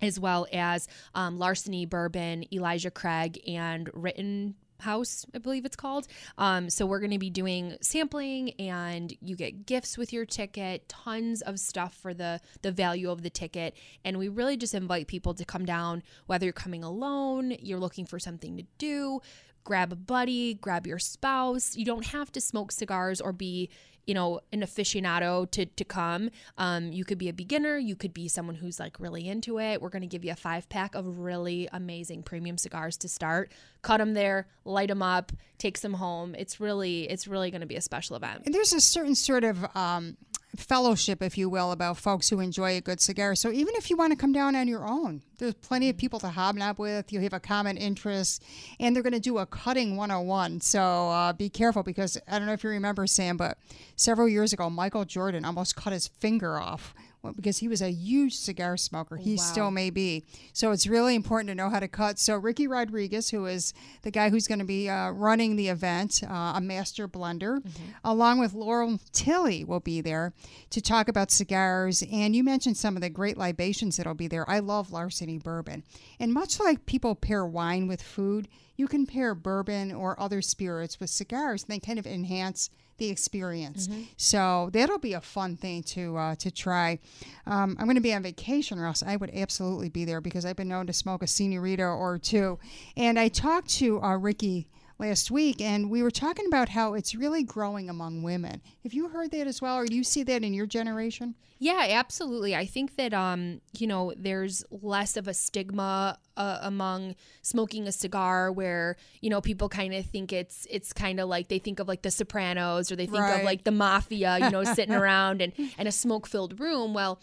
as 0.02 0.20
well 0.20 0.46
as 0.52 0.88
um, 1.14 1.38
Larceny 1.38 1.86
Bourbon, 1.86 2.44
Elijah 2.52 2.90
Craig, 2.90 3.40
and 3.48 3.88
Written 3.94 4.54
House, 4.80 5.26
I 5.34 5.38
believe 5.38 5.64
it's 5.64 5.76
called. 5.76 6.06
Um, 6.38 6.70
so 6.70 6.86
we're 6.86 7.00
going 7.00 7.10
to 7.10 7.18
be 7.18 7.30
doing 7.30 7.76
sampling, 7.80 8.50
and 8.58 9.14
you 9.20 9.36
get 9.36 9.66
gifts 9.66 9.96
with 9.96 10.12
your 10.12 10.24
ticket, 10.24 10.88
tons 10.88 11.42
of 11.42 11.58
stuff 11.58 11.94
for 11.94 12.14
the 12.14 12.40
the 12.62 12.72
value 12.72 13.10
of 13.10 13.22
the 13.22 13.30
ticket, 13.30 13.76
and 14.04 14.18
we 14.18 14.28
really 14.28 14.56
just 14.56 14.74
invite 14.74 15.06
people 15.06 15.34
to 15.34 15.44
come 15.44 15.64
down. 15.64 16.02
Whether 16.26 16.46
you're 16.46 16.52
coming 16.52 16.84
alone, 16.84 17.56
you're 17.60 17.80
looking 17.80 18.06
for 18.06 18.18
something 18.18 18.56
to 18.56 18.64
do, 18.78 19.20
grab 19.64 19.92
a 19.92 19.96
buddy, 19.96 20.54
grab 20.54 20.86
your 20.86 20.98
spouse. 20.98 21.76
You 21.76 21.84
don't 21.84 22.06
have 22.06 22.32
to 22.32 22.40
smoke 22.40 22.72
cigars 22.72 23.20
or 23.20 23.32
be 23.32 23.68
you 24.06 24.14
know 24.14 24.40
an 24.52 24.60
aficionado 24.60 25.50
to 25.50 25.66
to 25.66 25.84
come. 25.84 26.30
Um, 26.58 26.92
you 26.92 27.04
could 27.04 27.18
be 27.18 27.28
a 27.28 27.32
beginner 27.32 27.76
you 27.76 27.96
could 27.96 28.14
be 28.14 28.28
someone 28.28 28.56
who's 28.56 28.78
like 28.80 28.98
really 29.00 29.28
into 29.28 29.58
it. 29.58 29.80
We're 29.80 29.90
going 29.90 30.02
to 30.02 30.08
give 30.08 30.24
you 30.24 30.32
a 30.32 30.36
five 30.36 30.68
pack 30.68 30.94
of 30.94 31.18
really 31.18 31.68
amazing 31.72 32.22
premium 32.22 32.58
cigars 32.58 32.96
to 32.98 33.08
start. 33.08 33.52
Cut 33.82 33.98
them 33.98 34.14
there 34.14 34.46
light 34.64 34.88
them 34.88 35.02
up 35.02 35.32
take 35.58 35.78
some 35.78 35.94
home. 35.94 36.34
It's 36.34 36.60
really 36.60 37.08
it's 37.08 37.26
really 37.26 37.50
going 37.50 37.60
to 37.60 37.66
be 37.66 37.76
a 37.76 37.80
special 37.80 38.16
event. 38.16 38.42
And 38.44 38.54
there's 38.54 38.72
a 38.72 38.80
certain 38.80 39.14
sort 39.14 39.44
of 39.44 39.64
um, 39.76 40.16
fellowship, 40.56 41.22
if 41.22 41.38
you 41.38 41.48
will, 41.48 41.72
about 41.72 41.96
folks 41.96 42.28
who 42.28 42.40
enjoy 42.40 42.76
a 42.76 42.80
good 42.80 43.00
cigar. 43.00 43.34
So 43.34 43.50
even 43.50 43.74
if 43.76 43.90
you 43.90 43.96
want 43.96 44.12
to 44.12 44.16
come 44.16 44.32
down 44.32 44.56
on 44.56 44.68
your 44.68 44.86
own, 44.86 45.22
there's 45.38 45.54
plenty 45.54 45.88
of 45.88 45.96
people 45.96 46.18
to 46.20 46.28
hobnob 46.28 46.78
with. 46.78 47.12
You 47.12 47.20
have 47.20 47.32
a 47.32 47.40
common 47.40 47.76
interest, 47.76 48.42
and 48.80 48.94
they're 48.94 49.02
going 49.02 49.12
to 49.12 49.20
do 49.20 49.38
a 49.38 49.46
cutting 49.46 49.96
101. 49.96 50.60
So 50.60 51.10
uh, 51.10 51.32
be 51.32 51.48
careful 51.48 51.82
because 51.82 52.18
I 52.28 52.38
don't 52.38 52.46
know 52.46 52.54
if 52.54 52.64
you 52.64 52.70
remember, 52.70 53.06
Sam, 53.06 53.36
but 53.36 53.58
several 53.96 54.28
years 54.28 54.52
ago, 54.52 54.70
Michael 54.70 55.04
Jordan 55.04 55.44
almost 55.44 55.76
cut 55.76 55.92
his 55.92 56.08
finger 56.08 56.58
off 56.58 56.94
because 57.34 57.58
he 57.58 57.68
was 57.68 57.82
a 57.82 57.90
huge 57.90 58.36
cigar 58.36 58.76
smoker. 58.76 59.16
He 59.16 59.36
still 59.36 59.70
may 59.70 59.90
be. 59.90 60.24
So 60.52 60.70
it's 60.70 60.86
really 60.86 61.14
important 61.14 61.48
to 61.48 61.54
know 61.54 61.70
how 61.70 61.80
to 61.80 61.88
cut. 61.88 62.18
So 62.18 62.36
Ricky 62.36 62.66
Rodriguez, 62.66 63.30
who 63.30 63.46
is 63.46 63.72
the 64.02 64.10
guy 64.10 64.30
who's 64.30 64.46
going 64.46 64.58
to 64.58 64.64
be 64.64 64.88
uh, 64.88 65.10
running 65.10 65.56
the 65.56 65.68
event, 65.68 66.22
uh, 66.22 66.54
a 66.56 66.60
master 66.60 67.08
blender, 67.08 67.62
along 68.04 68.38
with 68.38 68.52
Laurel 68.52 68.98
Tilly, 69.12 69.64
will 69.64 69.80
be 69.80 70.00
there 70.00 70.32
to 70.70 70.80
talk 70.80 71.08
about 71.08 71.30
cigars. 71.30 72.02
And 72.10 72.36
you 72.36 72.44
mentioned 72.44 72.76
some 72.76 72.96
of 72.96 73.02
the 73.02 73.10
great 73.10 73.36
libations 73.36 73.96
that'll 73.96 74.14
be 74.14 74.28
there. 74.28 74.48
I 74.48 74.58
love 74.58 74.92
Larceny 74.92 75.38
bourbon, 75.38 75.84
and 76.20 76.32
much 76.32 76.60
like 76.60 76.86
people 76.86 77.14
pair 77.14 77.44
wine 77.44 77.86
with 77.86 78.02
food, 78.02 78.48
you 78.76 78.86
can 78.86 79.06
pair 79.06 79.34
bourbon 79.34 79.92
or 79.92 80.20
other 80.20 80.42
spirits 80.42 81.00
with 81.00 81.10
cigars, 81.10 81.62
and 81.62 81.70
they 81.70 81.80
kind 81.80 81.98
of 81.98 82.06
enhance 82.06 82.70
the 82.98 83.08
experience. 83.10 83.88
So 84.16 84.70
that'll 84.72 84.98
be 84.98 85.12
a 85.12 85.20
fun 85.20 85.56
thing 85.56 85.82
to 85.84 86.16
uh, 86.16 86.34
to 86.36 86.50
try. 86.50 86.98
Um, 87.46 87.76
I'm 87.78 87.86
going 87.86 87.96
to 87.96 88.00
be 88.00 88.14
on 88.14 88.22
vacation, 88.22 88.78
or 88.78 88.86
else 88.86 89.02
I 89.02 89.16
would 89.16 89.30
absolutely 89.34 89.88
be 89.88 90.04
there 90.04 90.20
because 90.20 90.44
I've 90.44 90.56
been 90.56 90.68
known 90.68 90.86
to 90.86 90.92
smoke 90.92 91.22
a 91.22 91.26
senorita 91.26 91.84
or 91.84 92.18
two. 92.18 92.58
And 92.96 93.18
I 93.18 93.28
talked 93.28 93.68
to 93.76 94.02
uh, 94.02 94.16
Ricky 94.16 94.68
last 94.98 95.30
week, 95.30 95.60
and 95.60 95.90
we 95.90 96.02
were 96.02 96.10
talking 96.10 96.46
about 96.46 96.70
how 96.70 96.94
it's 96.94 97.14
really 97.14 97.42
growing 97.42 97.90
among 97.90 98.22
women. 98.22 98.62
Have 98.82 98.94
you 98.94 99.08
heard 99.08 99.30
that 99.32 99.46
as 99.46 99.60
well, 99.60 99.76
or 99.76 99.86
do 99.86 99.94
you 99.94 100.04
see 100.04 100.22
that 100.24 100.42
in 100.42 100.54
your 100.54 100.66
generation? 100.66 101.34
Yeah, 101.58 101.86
absolutely. 101.90 102.54
I 102.54 102.66
think 102.66 102.96
that 102.96 103.14
um, 103.14 103.60
you 103.78 103.86
know, 103.86 104.12
there's 104.16 104.64
less 104.70 105.16
of 105.16 105.26
a 105.28 105.34
stigma 105.34 106.18
uh, 106.36 106.58
among 106.62 107.14
smoking 107.42 107.86
a 107.88 107.92
cigar 107.92 108.52
where, 108.52 108.96
you 109.22 109.30
know, 109.30 109.40
people 109.40 109.68
kind 109.68 109.94
of 109.94 110.04
think 110.06 110.32
it's 110.32 110.66
it's 110.70 110.92
kind 110.92 111.18
of 111.20 111.28
like 111.28 111.48
they 111.48 111.58
think 111.58 111.78
of 111.80 111.88
like 111.88 112.02
the 112.02 112.10
Sopranos 112.10 112.90
or 112.92 112.96
they 112.96 113.06
think 113.06 113.18
Right. 113.20 113.38
of 113.40 113.44
like 113.44 113.64
the 113.64 113.70
mafia, 113.70 114.38
you 114.38 114.50
know, 114.50 114.64
sitting 114.64 114.94
around 115.02 115.40
and 115.40 115.52
and 115.78 115.88
a 115.88 115.92
smoke-filled 115.92 116.60
room. 116.60 116.92
Well, 116.92 117.20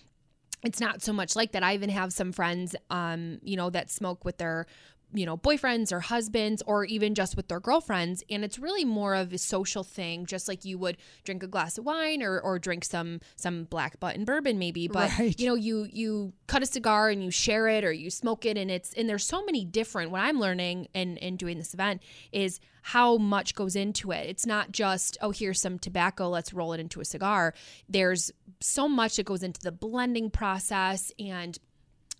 it's 0.63 0.79
not 0.79 1.03
so 1.03 1.11
much 1.13 1.35
like 1.35 1.51
that. 1.51 1.61
I 1.61 1.73
even 1.73 1.89
have 1.89 2.13
some 2.13 2.31
friends, 2.31 2.75
um, 2.89 3.37
you 3.43 3.57
know, 3.57 3.69
that 3.69 3.91
smoke 3.91 4.23
with 4.23 4.37
their, 4.37 4.65
you 5.13 5.25
know, 5.25 5.37
boyfriends 5.37 5.91
or 5.91 5.99
husbands 5.99 6.61
or 6.65 6.85
even 6.85 7.13
just 7.15 7.35
with 7.37 7.47
their 7.47 7.59
girlfriends. 7.59 8.23
And 8.29 8.43
it's 8.43 8.57
really 8.59 8.83
more 8.85 9.15
of 9.15 9.31
a 9.33 9.37
social 9.37 9.83
thing, 9.83 10.25
just 10.25 10.47
like 10.47 10.65
you 10.65 10.77
would 10.79 10.97
drink 11.23 11.43
a 11.43 11.47
glass 11.47 11.77
of 11.77 11.85
wine 11.85 12.23
or, 12.23 12.39
or 12.39 12.59
drink 12.59 12.83
some 12.83 13.21
some 13.35 13.65
black 13.65 13.99
button 13.99 14.25
bourbon 14.25 14.57
maybe. 14.59 14.87
But 14.87 15.11
Right. 15.19 15.39
you 15.39 15.47
know, 15.47 15.55
you 15.55 15.87
you 15.91 16.33
cut 16.47 16.63
a 16.63 16.65
cigar 16.65 17.09
and 17.09 17.23
you 17.23 17.31
share 17.31 17.67
it 17.67 17.83
or 17.83 17.91
you 17.91 18.09
smoke 18.09 18.45
it 18.45 18.57
and 18.57 18.71
it's 18.71 18.93
and 18.93 19.07
there's 19.07 19.25
so 19.25 19.45
many 19.45 19.65
different 19.65 20.11
what 20.11 20.21
I'm 20.21 20.39
learning 20.39 20.87
and 20.93 21.17
and 21.21 21.37
doing 21.37 21.57
this 21.57 21.73
event 21.73 22.01
is 22.31 22.59
how 22.81 23.15
much 23.17 23.55
goes 23.55 23.77
into 23.77 24.11
it. 24.11 24.27
It's 24.29 24.45
not 24.45 24.73
just, 24.73 25.17
oh, 25.21 25.31
here's 25.31 25.61
some 25.61 25.79
tobacco, 25.79 26.27
let's 26.27 26.53
roll 26.53 26.73
it 26.73 26.81
into 26.81 26.99
a 26.99 27.05
cigar. 27.05 27.53
There's 27.87 28.29
so 28.59 28.89
much 28.89 29.15
that 29.15 29.25
goes 29.25 29.41
into 29.41 29.61
the 29.61 29.71
blending 29.71 30.29
process 30.29 31.09
and 31.17 31.57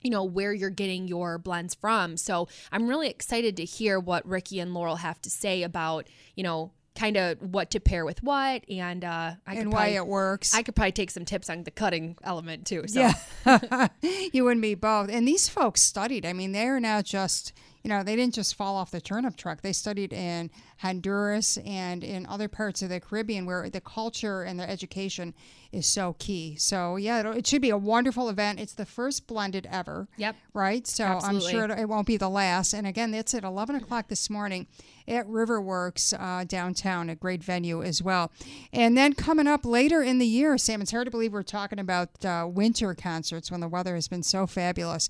you 0.03 0.09
know 0.09 0.23
where 0.23 0.53
you're 0.53 0.69
getting 0.69 1.07
your 1.07 1.37
blends 1.37 1.73
from. 1.73 2.17
So 2.17 2.47
I'm 2.71 2.87
really 2.87 3.09
excited 3.09 3.57
to 3.57 3.65
hear 3.65 3.99
what 3.99 4.27
Ricky 4.27 4.59
and 4.59 4.73
Laurel 4.73 4.97
have 4.97 5.21
to 5.23 5.29
say 5.29 5.63
about, 5.63 6.07
you 6.35 6.43
know, 6.43 6.71
kind 6.95 7.17
of 7.17 7.39
what 7.41 7.71
to 7.71 7.79
pair 7.79 8.05
with 8.05 8.21
what 8.21 8.63
and 8.69 9.03
uh 9.03 9.31
I 9.47 9.55
could 9.55 9.61
and 9.63 9.73
why 9.73 9.79
probably, 9.79 9.95
it 9.95 10.07
works. 10.07 10.53
I 10.53 10.61
could 10.61 10.75
probably 10.75 10.91
take 10.91 11.09
some 11.09 11.25
tips 11.25 11.49
on 11.49 11.63
the 11.63 11.71
cutting 11.71 12.17
element 12.23 12.67
too. 12.67 12.83
So 12.87 12.99
Yeah. 13.45 13.87
you 14.31 14.47
and 14.49 14.61
me 14.61 14.75
both. 14.75 15.09
And 15.09 15.27
these 15.27 15.49
folks 15.49 15.81
studied. 15.81 16.23
I 16.25 16.33
mean, 16.33 16.51
they're 16.51 16.79
not 16.79 17.05
just, 17.05 17.51
you 17.84 17.89
know, 17.89 18.02
they 18.02 18.15
didn't 18.15 18.34
just 18.34 18.56
fall 18.56 18.78
off 18.78 18.91
the 18.91 19.02
turnip 19.02 19.36
truck. 19.36 19.62
They 19.62 19.74
studied 19.74 20.13
in 20.13 20.50
Honduras 20.78 21.58
and 21.65 22.02
in 22.02 22.26
other 22.28 22.48
parts 22.48 22.82
of 22.82 22.88
the 22.88 23.02
Caribbean 23.02 23.46
where 23.46 23.69
the 23.69 23.82
culture 23.82 24.41
and 24.43 24.58
the 24.58 24.69
education 24.69 25.34
is 25.74 25.86
so 25.86 26.15
key. 26.17 26.56
So, 26.56 26.96
yeah, 26.96 27.19
it, 27.19 27.38
it 27.38 27.48
should 27.48 27.62
be 27.62 27.72
a 27.72 27.78
wonderful 27.78 28.30
event. 28.30 28.62
It's 28.62 28.74
the 28.74 28.86
first 28.86 29.28
blended 29.28 29.67
ever. 29.69 30.08
Yep. 30.15 30.36
Right? 30.54 30.88
So, 30.88 31.04
Absolutely. 31.04 31.50
I'm 31.50 31.52
sure 31.52 31.65
it, 31.65 31.82
it 31.82 31.89
won't 31.89 32.08
be 32.08 32.15
the 32.15 32.30
last. 32.30 32.74
And 32.74 32.88
again, 32.88 33.13
it's 33.13 33.34
at 33.34 33.43
11 33.43 33.76
o'clock 33.76 34.08
this 34.08 34.30
morning 34.30 34.67
at 35.06 35.28
Riverworks 35.28 36.13
uh, 36.17 36.46
downtown, 36.46 37.10
a 37.10 37.15
great 37.15 37.43
venue 37.43 37.84
as 37.84 38.02
well. 38.02 38.32
And 38.72 38.98
then 38.98 39.13
coming 39.13 39.48
up 39.48 39.65
later 39.65 40.02
in 40.02 40.19
the 40.19 40.26
year, 40.26 40.58
Sam, 40.58 40.82
it's 40.82 40.91
hard 40.91 41.06
to 41.06 41.12
believe 41.12 41.34
we're 41.34 41.43
talking 41.43 41.80
about 41.80 42.24
uh, 42.24 42.48
winter 42.50 42.93
concerts 42.93 43.52
when 43.52 43.60
the 43.60 43.67
weather 43.67 43.96
has 43.96 44.08
been 44.08 44.24
so 44.24 44.48
fabulous. 44.48 45.10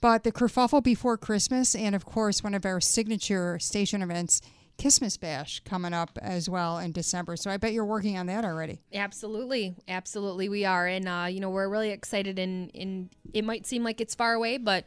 But 0.00 0.24
the 0.24 0.32
kerfuffle 0.32 0.82
before 0.82 1.18
Christmas, 1.18 1.74
and 1.74 1.94
of 1.94 2.04
course, 2.06 2.42
one 2.42 2.54
of 2.54 2.64
our 2.64 2.80
signature 2.80 3.58
station 3.58 4.00
events, 4.00 4.40
Christmas 4.80 5.18
Bash, 5.18 5.60
coming 5.60 5.92
up 5.92 6.18
as 6.22 6.48
well 6.48 6.78
in 6.78 6.92
December. 6.92 7.36
So 7.36 7.50
I 7.50 7.58
bet 7.58 7.74
you're 7.74 7.84
working 7.84 8.16
on 8.16 8.26
that 8.26 8.44
already. 8.46 8.80
Absolutely, 8.94 9.74
absolutely, 9.88 10.48
we 10.48 10.64
are, 10.64 10.86
and 10.86 11.06
uh, 11.06 11.26
you 11.28 11.40
know 11.40 11.50
we're 11.50 11.68
really 11.68 11.90
excited. 11.90 12.38
And 12.38 12.70
and 12.74 13.10
it 13.34 13.44
might 13.44 13.66
seem 13.66 13.84
like 13.84 14.00
it's 14.00 14.14
far 14.14 14.32
away, 14.32 14.56
but 14.56 14.86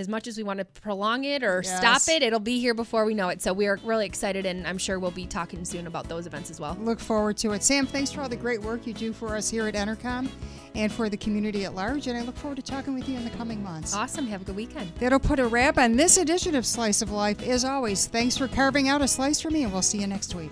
as 0.00 0.08
much 0.08 0.26
as 0.26 0.36
we 0.36 0.42
want 0.42 0.58
to 0.58 0.64
prolong 0.64 1.22
it 1.24 1.44
or 1.44 1.62
Yes. 1.64 1.76
stop 1.76 2.02
it, 2.14 2.22
it'll 2.24 2.40
be 2.40 2.58
here 2.58 2.74
before 2.74 3.04
we 3.04 3.14
know 3.14 3.28
it. 3.28 3.40
So 3.40 3.52
we 3.52 3.66
are 3.68 3.78
really 3.84 4.06
excited, 4.06 4.46
and 4.46 4.66
I'm 4.66 4.78
sure 4.78 4.98
we'll 4.98 5.12
be 5.12 5.26
talking 5.26 5.64
soon 5.64 5.86
about 5.86 6.08
those 6.08 6.26
events 6.26 6.50
as 6.50 6.58
well. 6.58 6.76
Look 6.80 6.98
forward 6.98 7.36
to 7.38 7.52
it. 7.52 7.62
Sam, 7.62 7.86
thanks 7.86 8.10
for 8.10 8.22
all 8.22 8.28
the 8.28 8.36
great 8.36 8.60
work 8.62 8.86
you 8.86 8.92
do 8.92 9.12
for 9.12 9.36
us 9.36 9.48
here 9.48 9.68
at 9.68 9.74
Entercom 9.74 10.28
and 10.74 10.90
for 10.90 11.08
the 11.08 11.16
community 11.16 11.64
at 11.64 11.74
large. 11.74 12.06
And 12.08 12.18
I 12.18 12.22
look 12.22 12.36
forward 12.36 12.56
to 12.56 12.62
talking 12.62 12.94
with 12.94 13.08
you 13.08 13.16
in 13.16 13.24
the 13.24 13.30
coming 13.30 13.62
months. 13.62 13.94
Awesome. 13.94 14.26
Have 14.26 14.42
a 14.42 14.44
good 14.44 14.56
weekend. 14.56 14.90
That'll 14.98 15.18
put 15.20 15.38
a 15.38 15.46
wrap 15.46 15.78
on 15.78 15.96
this 15.96 16.16
edition 16.16 16.54
of 16.54 16.64
Slice 16.66 17.02
of 17.02 17.10
Life. 17.10 17.42
As 17.46 17.64
always, 17.64 18.06
thanks 18.06 18.36
for 18.36 18.48
carving 18.48 18.88
out 18.88 19.02
a 19.02 19.08
slice 19.08 19.40
for 19.40 19.50
me, 19.50 19.62
and 19.64 19.72
we'll 19.72 19.82
see 19.82 19.98
you 19.98 20.06
next 20.06 20.34
week. 20.34 20.50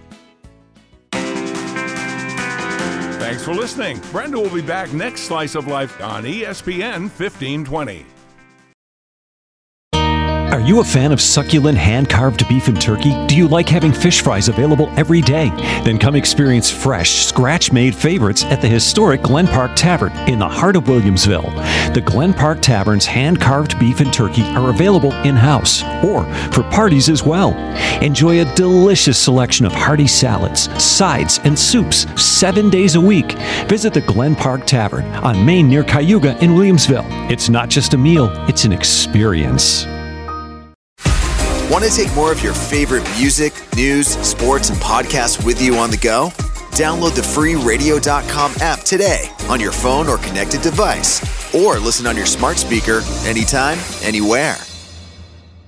Thanks 3.18 3.44
for 3.44 3.52
listening. 3.54 4.00
Brenda 4.10 4.38
will 4.38 4.48
be 4.54 4.62
back 4.62 4.92
next 4.92 5.22
Slice 5.22 5.54
of 5.54 5.66
Life 5.66 6.00
on 6.00 6.24
ESPN 6.24 7.02
1520. 7.10 8.17
Are 10.58 10.66
you 10.70 10.80
a 10.80 10.84
fan 10.84 11.12
of 11.12 11.20
succulent 11.20 11.78
hand 11.78 12.08
carved 12.08 12.48
beef 12.48 12.66
and 12.66 12.80
turkey? 12.80 13.14
Do 13.28 13.36
you 13.36 13.46
like 13.46 13.68
having 13.68 13.92
fish 13.92 14.22
fries 14.22 14.48
available 14.48 14.92
every 14.96 15.20
day? 15.20 15.50
Then 15.84 15.98
come 15.98 16.16
experience 16.16 16.68
fresh, 16.68 17.24
scratch 17.24 17.70
made 17.70 17.94
favorites 17.94 18.42
at 18.42 18.60
the 18.60 18.66
historic 18.66 19.22
Glen 19.22 19.46
Park 19.46 19.76
Tavern 19.76 20.10
in 20.28 20.40
the 20.40 20.48
heart 20.48 20.74
of 20.74 20.86
Williamsville. 20.86 21.94
The 21.94 22.00
Glen 22.00 22.34
Park 22.34 22.60
Tavern's 22.60 23.06
hand 23.06 23.40
carved 23.40 23.78
beef 23.78 24.00
and 24.00 24.12
turkey 24.12 24.42
are 24.56 24.70
available 24.70 25.12
in 25.22 25.36
house 25.36 25.84
or 26.04 26.24
for 26.50 26.64
parties 26.64 27.08
as 27.08 27.22
well. 27.22 27.52
Enjoy 28.02 28.40
a 28.40 28.54
delicious 28.56 29.16
selection 29.16 29.64
of 29.64 29.70
hearty 29.70 30.08
salads, 30.08 30.62
sides, 30.82 31.38
and 31.44 31.56
soups 31.56 32.04
seven 32.20 32.68
days 32.68 32.96
a 32.96 33.00
week. 33.00 33.38
Visit 33.68 33.94
the 33.94 34.00
Glen 34.00 34.34
Park 34.34 34.66
Tavern 34.66 35.04
on 35.22 35.46
Main 35.46 35.68
near 35.68 35.84
Cayuga 35.84 36.36
in 36.42 36.56
Williamsville. 36.56 37.30
It's 37.30 37.48
not 37.48 37.68
just 37.68 37.94
a 37.94 37.96
meal, 37.96 38.28
it's 38.48 38.64
an 38.64 38.72
experience. 38.72 39.86
Want 41.70 41.84
to 41.84 41.90
take 41.90 42.12
more 42.14 42.32
of 42.32 42.42
your 42.42 42.54
favorite 42.54 43.02
music, 43.18 43.52
news, 43.76 44.08
sports, 44.26 44.70
and 44.70 44.78
podcasts 44.78 45.44
with 45.44 45.60
you 45.60 45.76
on 45.76 45.90
the 45.90 45.98
go? 45.98 46.30
Download 46.72 47.14
the 47.14 47.22
free 47.22 47.56
radio.com 47.56 48.52
app 48.60 48.80
today 48.80 49.28
on 49.50 49.60
your 49.60 49.72
phone 49.72 50.08
or 50.08 50.16
connected 50.16 50.62
device, 50.62 51.20
or 51.54 51.78
listen 51.78 52.06
on 52.06 52.16
your 52.16 52.24
smart 52.24 52.56
speaker 52.56 53.02
anytime, 53.26 53.76
anywhere. 54.02 54.56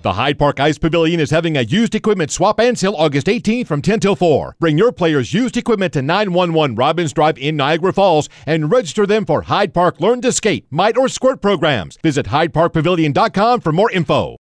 The 0.00 0.14
Hyde 0.14 0.38
Park 0.38 0.58
Ice 0.58 0.78
Pavilion 0.78 1.20
is 1.20 1.30
having 1.30 1.58
a 1.58 1.62
used 1.62 1.94
equipment 1.94 2.30
swap 2.30 2.58
and 2.58 2.78
sale 2.78 2.94
August 2.96 3.26
18th 3.26 3.66
from 3.66 3.82
10 3.82 4.00
till 4.00 4.16
4. 4.16 4.56
Bring 4.58 4.78
your 4.78 4.92
players' 4.92 5.34
used 5.34 5.58
equipment 5.58 5.92
to 5.92 6.00
911 6.00 6.76
Robbins 6.76 7.12
Drive 7.12 7.36
in 7.36 7.56
Niagara 7.56 7.92
Falls 7.92 8.30
and 8.46 8.72
register 8.72 9.04
them 9.04 9.26
for 9.26 9.42
Hyde 9.42 9.74
Park 9.74 10.00
Learn 10.00 10.22
to 10.22 10.32
Skate, 10.32 10.64
Mite, 10.70 10.96
or 10.96 11.10
Squirt 11.10 11.42
programs. 11.42 11.98
Visit 12.02 12.24
HydeParkPavilion.com 12.26 13.60
for 13.60 13.72
more 13.72 13.90
info. 13.90 14.38